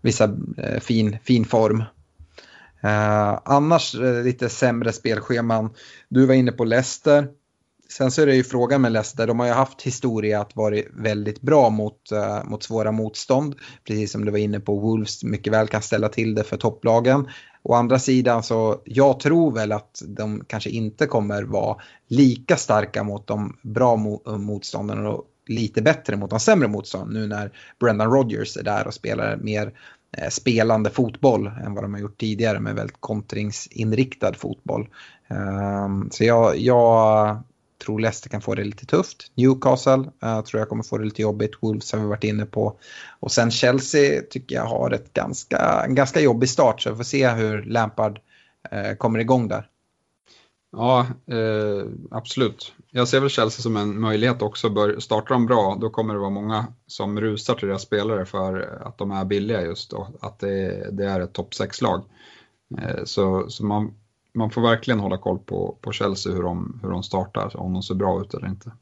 [0.00, 1.84] visar eh, fin, fin form.
[2.82, 5.70] Eh, annars eh, lite sämre spelscheman.
[6.08, 7.28] Du var inne på Leicester.
[7.96, 10.76] Sen så är det ju frågan med Leicester, de har ju haft historia att vara
[10.92, 13.54] väldigt bra mot, uh, mot svåra motstånd.
[13.84, 17.28] Precis som du var inne på, Wolves mycket väl kan ställa till det för topplagen.
[17.62, 21.76] Å andra sidan så, jag tror väl att de kanske inte kommer vara
[22.08, 27.22] lika starka mot de bra mo eh, motståndarna och lite bättre mot de sämre motstånden
[27.22, 29.72] nu när Brendan Rodgers är där och spelar mer
[30.16, 34.88] eh, spelande fotboll än vad de har gjort tidigare med väldigt kontringsinriktad fotboll.
[35.28, 37.42] Um, så jag, jag
[37.82, 39.32] tror Leicester kan få det lite tufft.
[39.34, 41.50] Newcastle uh, tror jag kommer få det lite jobbigt.
[41.60, 42.78] Wolves har vi varit inne på.
[43.20, 47.04] Och sen Chelsea tycker jag har ett ganska, en ganska jobbig start så vi får
[47.04, 48.20] se hur Lampard
[48.72, 49.68] uh, kommer igång där.
[50.76, 52.72] Ja, eh, absolut.
[52.90, 54.70] Jag ser väl Chelsea som en möjlighet också.
[54.70, 58.82] Bör, startar de bra, då kommer det vara många som rusar till deras spelare för
[58.84, 62.04] att de är billiga just och att det, det är ett topp 6-lag.
[62.78, 63.94] Eh, så, så man
[64.34, 67.82] man får verkligen hålla koll på, på Chelsea hur de, hur de startar, om de
[67.82, 68.72] ser bra ut eller inte.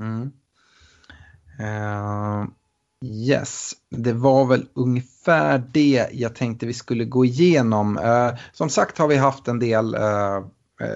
[0.00, 0.32] Mm.
[1.60, 2.46] Uh,
[3.04, 7.98] yes, det var väl ungefär det jag tänkte vi skulle gå igenom.
[7.98, 10.44] Uh, som sagt har vi haft en del uh,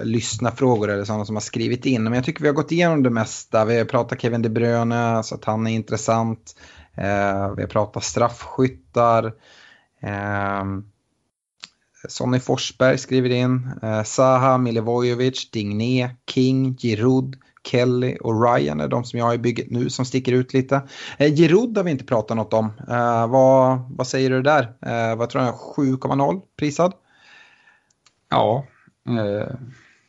[0.03, 2.03] lyssnarfrågor eller sådana som har skrivit in.
[2.03, 3.65] Men jag tycker vi har gått igenom det mesta.
[3.65, 6.55] Vi har pratat Kevin De Bruyne så att han är intressant.
[7.55, 9.33] vi har pratat straffskyttar.
[12.07, 13.71] Sonny Forsberg skriver in.
[13.83, 19.37] Eh, Saha, Milivojevic, Digné, King, Giroud, Kelly och Ryan är de som jag har i
[19.37, 20.81] bygget nu som sticker ut lite.
[21.17, 22.65] Eh, Giroud har vi inte pratat något om.
[22.89, 24.73] Eh, vad, vad säger du där?
[24.81, 26.93] Eh, vad tror jag, 7,0 prisad?
[28.29, 28.65] Ja,
[29.07, 29.55] eh,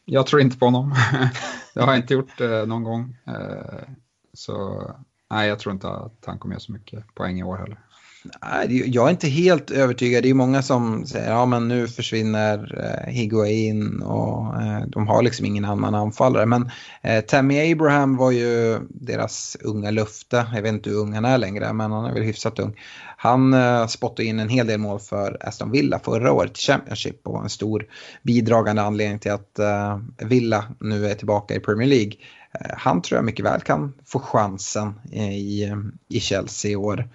[0.04, 0.94] jag tror inte på honom.
[1.74, 3.16] det har jag inte gjort eh, någon gång.
[3.26, 3.88] Eh,
[4.32, 4.82] så
[5.30, 7.78] nej, jag tror inte att han kommer göra så mycket poäng i år heller.
[8.86, 10.22] Jag är inte helt övertygad.
[10.22, 15.22] Det är många som säger ja men nu försvinner eh, Higuain och eh, de har
[15.22, 16.46] liksom ingen annan anfallare.
[16.46, 16.70] Men
[17.02, 20.46] eh, Tammy Abraham var ju deras unga lufte.
[20.54, 22.76] Jag vet inte hur ung han är längre men han är väl hyfsat ung.
[23.16, 23.54] Han
[23.88, 27.42] spottade in en hel del mål för Aston Villa förra året i Championship och var
[27.42, 27.86] en stor
[28.22, 29.60] bidragande anledning till att
[30.18, 32.12] Villa nu är tillbaka i Premier League.
[32.76, 35.72] Han tror jag mycket väl kan få chansen i,
[36.08, 37.08] i Chelsea i år.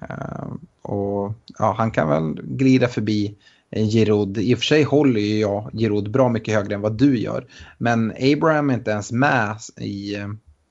[0.00, 0.46] Eh,
[0.82, 3.34] och ja, han kan väl glida förbi
[3.70, 4.38] Giroud.
[4.38, 7.46] I och för sig håller ju jag Giroud bra mycket högre än vad du gör.
[7.78, 10.28] Men Abraham är inte ens med i, eh,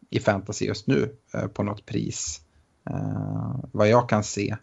[0.09, 2.39] i fantasy just nu eh, på något pris.
[3.71, 4.55] Vad jag kan se.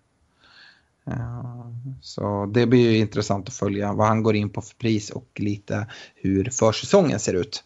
[2.01, 5.29] Så det blir ju intressant att följa vad han går in på för pris och
[5.35, 7.65] lite hur försäsongen ser ut.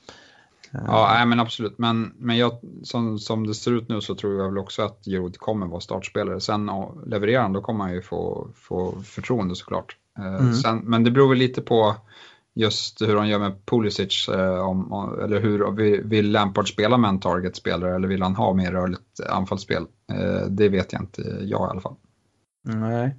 [0.87, 1.79] Ja, nej, men absolut.
[1.79, 2.53] Men, men jag,
[2.83, 5.81] som, som det ser ut nu så tror jag väl också att Giroud kommer vara
[5.81, 6.41] startspelare.
[6.41, 9.97] Sen och levererar han då kommer han ju få, få förtroende såklart.
[10.19, 10.53] Eh, mm.
[10.53, 11.97] Sen, men det beror väl lite på
[12.55, 14.29] just hur han gör med Pulisic.
[14.29, 14.93] Eh, om,
[15.25, 15.71] eller hur,
[16.03, 19.87] vill Lampard spela med en target-spelare eller vill han ha mer rörligt anfallsspel?
[20.13, 21.97] Eh, det vet jag inte, jag i alla fall.
[22.67, 23.17] Nej.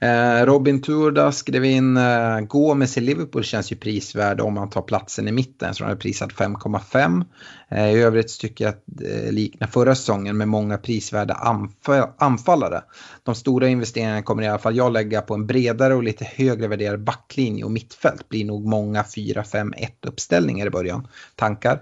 [0.00, 4.82] Eh, Robin Turda skrev in eh, Gomes i Liverpool känns ju prisvärd om man tar
[4.82, 5.74] platsen i mitten.
[5.74, 7.24] Så han är prisad 5,5.
[7.68, 11.70] Eh, I övrigt tycker jag att det liknar förra säsongen med många prisvärda anf
[12.18, 12.82] anfallare.
[13.22, 16.68] De stora investeringarna kommer i alla fall jag lägga på en bredare och lite högre
[16.68, 18.28] värderad backlinje och mittfält.
[18.28, 21.08] Blir nog många 4-5-1 uppställningar i början.
[21.34, 21.80] Tankar?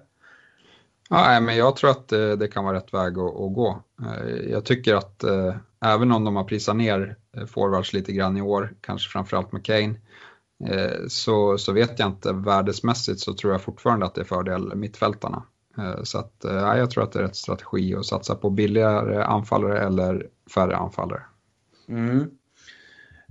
[1.11, 3.83] Ja, men jag tror att eh, det, kan vara rätt väg att, att gå.
[4.03, 5.25] Eh, jag tycker att
[5.83, 9.61] även om de har prisat ner eh, forwards lite grann i år, kanske framförallt med
[9.61, 9.95] eh, Kane,
[11.09, 15.43] så, så vet jag inte, värdesmässigt så tror jag fortfarande att det är fördel mittfältarna.
[15.78, 19.22] Eh, så att, ja, jag tror att det är rätt strategi att satsa på billigare
[19.22, 21.22] anfallare eller färre anfallare.
[21.89, 22.30] Mm.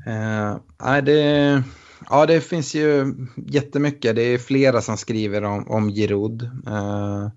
[0.06, 1.64] Eh, det,
[2.10, 4.16] ja, det finns ju jättemycket.
[4.16, 6.44] Det är flera som skriver om, om Giroud.
[6.68, 7.30] Eh,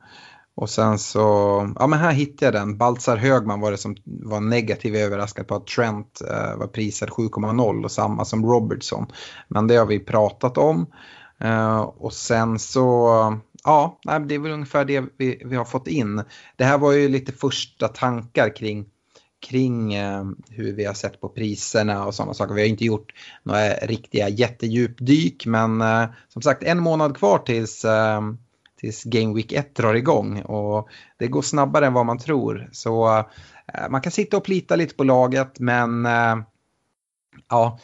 [0.56, 1.20] och sen så,
[1.78, 2.78] ja men här hittade jag den.
[2.78, 7.84] Baltzar Högman var det som var negativ överraskad på att Trent eh, var prisad 7,0
[7.84, 9.06] och samma som Robertson.
[9.48, 10.86] Men det har vi pratat om.
[11.40, 13.08] Eh, och sen så,
[13.64, 13.98] ja,
[14.28, 16.22] det är väl ungefär det vi, vi har fått in.
[16.56, 18.86] Det här var ju lite första tankar kring
[19.48, 22.54] kring eh, hur vi har sett på priserna och sådana saker.
[22.54, 27.84] Vi har inte gjort några riktiga jättedjupdyk men eh, som sagt en månad kvar tills
[27.84, 28.20] eh,
[28.84, 32.68] tills Game Week 1 drar igång och det går snabbare än vad man tror.
[32.72, 36.36] Så eh, man kan sitta och plita lite på laget men eh,
[37.50, 37.78] ja,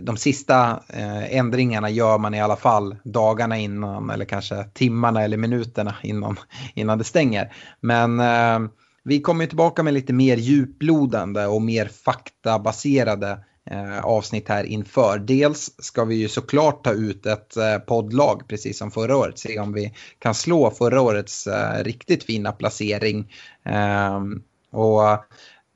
[0.00, 5.36] de sista eh, ändringarna gör man i alla fall dagarna innan eller kanske timmarna eller
[5.36, 6.36] minuterna innan,
[6.74, 7.54] innan det stänger.
[7.80, 8.70] Men eh,
[9.04, 13.38] vi kommer tillbaka med lite mer djuplodande och mer faktabaserade eh,
[13.70, 15.18] Eh, avsnitt här inför.
[15.18, 19.38] Dels ska vi ju såklart ta ut ett eh, poddlag precis som förra året.
[19.38, 23.32] Se om vi kan slå förra årets eh, riktigt fina placering.
[23.64, 25.02] Ehm, och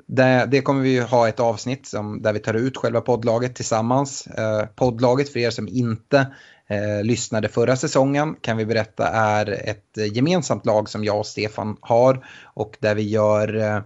[0.07, 4.27] det, det, kommer vi ha ett avsnitt som, där vi tar ut själva poddlaget tillsammans.
[4.27, 6.27] Eh, poddlaget för er som inte
[6.67, 11.77] eh, lyssnade förra säsongen kan vi berätta är ett gemensamt lag som jag och Stefan
[11.81, 13.81] har och där vi gör eh,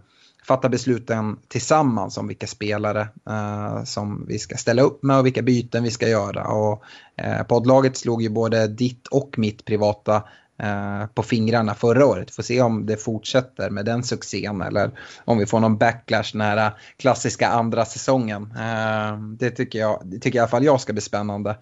[0.51, 5.43] fatta besluten tillsammans om vilka spelare eh, som vi ska ställa upp med och vilka
[5.43, 6.49] byten vi ska göra.
[6.49, 6.83] Och,
[7.17, 10.17] eh, poddlaget slog ju både ditt och mitt privata
[10.63, 12.31] eh, på fingrarna förra året.
[12.31, 14.91] Får se om det fortsätter med den succén eller
[15.25, 18.55] om vi får någon backlash den här klassiska andra säsongen.
[18.59, 21.57] Eh, det, tycker jag, det tycker i alla fall jag ska bli spännande.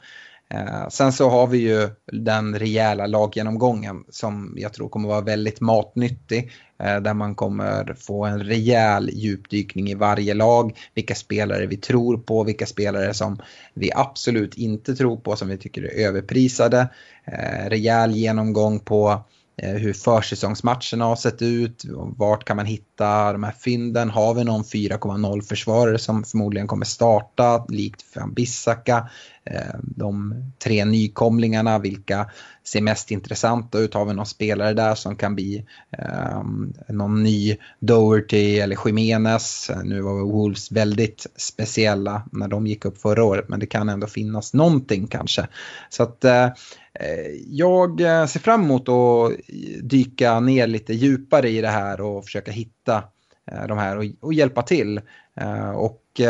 [0.51, 5.61] Eh, sen så har vi ju den rejäla laggenomgången som jag tror kommer vara väldigt
[5.61, 6.51] matnyttig.
[6.83, 10.79] Eh, där man kommer få en rejäl djupdykning i varje lag.
[10.95, 13.43] Vilka spelare vi tror på, vilka spelare som
[13.75, 16.89] vi absolut inte tror på, som vi tycker är överprisade.
[17.25, 19.25] Eh, rejäl genomgång på
[19.63, 21.85] Eh, hur försäsongsmatcherna har sett ut,
[22.17, 26.85] vart kan man hitta de här fynden, har vi någon 4,0 försvarare som förmodligen kommer
[26.85, 29.11] starta, likt Fan Bissaka,
[29.51, 32.31] Eh, de tre nykomlingarna, vilka
[32.65, 33.95] ser mest intressanta ut?
[33.95, 39.71] Har vi någon spelare där som kan bli ehm, någon ny Doherty eller Jimenez?
[39.85, 44.07] Nu var Wolves väldigt speciella när de gick upp förra året men det kan ändå
[44.07, 45.49] finnas någonting kanske.
[45.89, 46.49] Så att eh,
[47.47, 49.33] jag eh, ser fram emot att
[49.83, 53.05] dyka ner lite djupare i det här och försöka hitta
[53.69, 55.01] de här och, och hjälpa till.
[55.75, 56.21] Och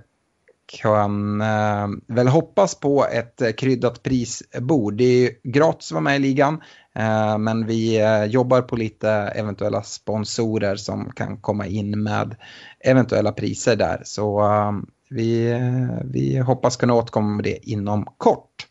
[0.66, 4.94] kan eh, väl hoppas på ett kryddat prisbord.
[4.94, 6.62] Det är gratis att vara med i ligan
[6.96, 12.36] eh, men vi eh, jobbar på lite eventuella sponsorer som kan komma in med
[12.80, 14.02] eventuella priser där.
[14.06, 14.72] Så eh,
[15.10, 18.68] vi, eh, vi hoppas kunna återkomma med det inom kort.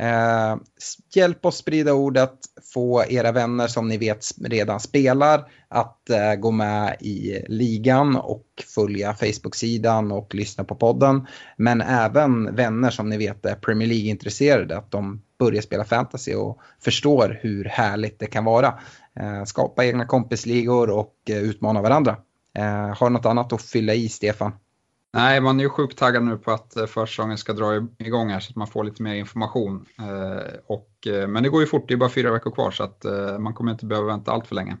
[0.00, 0.56] Eh,
[1.14, 2.32] hjälp oss sprida ordet,
[2.74, 8.46] få era vänner som ni vet redan spelar att eh, gå med i ligan och
[8.74, 11.26] följa Facebook-sidan och lyssna på podden.
[11.56, 16.60] Men även vänner som ni vet är Premier League-intresserade, att de börjar spela fantasy och
[16.84, 18.78] förstår hur härligt det kan vara.
[19.20, 22.16] Eh, skapa egna kompisligor och eh, utmana varandra.
[22.58, 24.52] Eh, har du något annat att fylla i, Stefan?
[25.12, 28.40] Nej, man är ju sjukt taggad nu på att eh, försäsongen ska dra igång här
[28.40, 29.86] så att man får lite mer information.
[29.98, 32.82] Eh, och, eh, men det går ju fort, det är bara fyra veckor kvar så
[32.84, 33.04] att
[33.38, 34.76] man kommer inte behöva vänta allt för länge.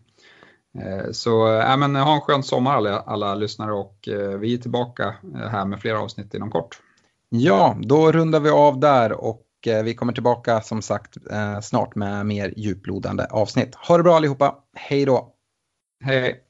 [1.12, 4.08] Så äh, men, ha en skön sommar alla, alla lyssnare och
[4.40, 5.14] vi är tillbaka
[5.50, 6.80] här med flera avsnitt inom kort.
[7.28, 9.46] Ja, då rundar vi av där och
[9.84, 11.16] vi kommer tillbaka som sagt
[11.62, 13.74] snart med mer djuplodande avsnitt.
[13.74, 15.34] Ha det bra allihopa, hej då!
[16.04, 16.49] Hej!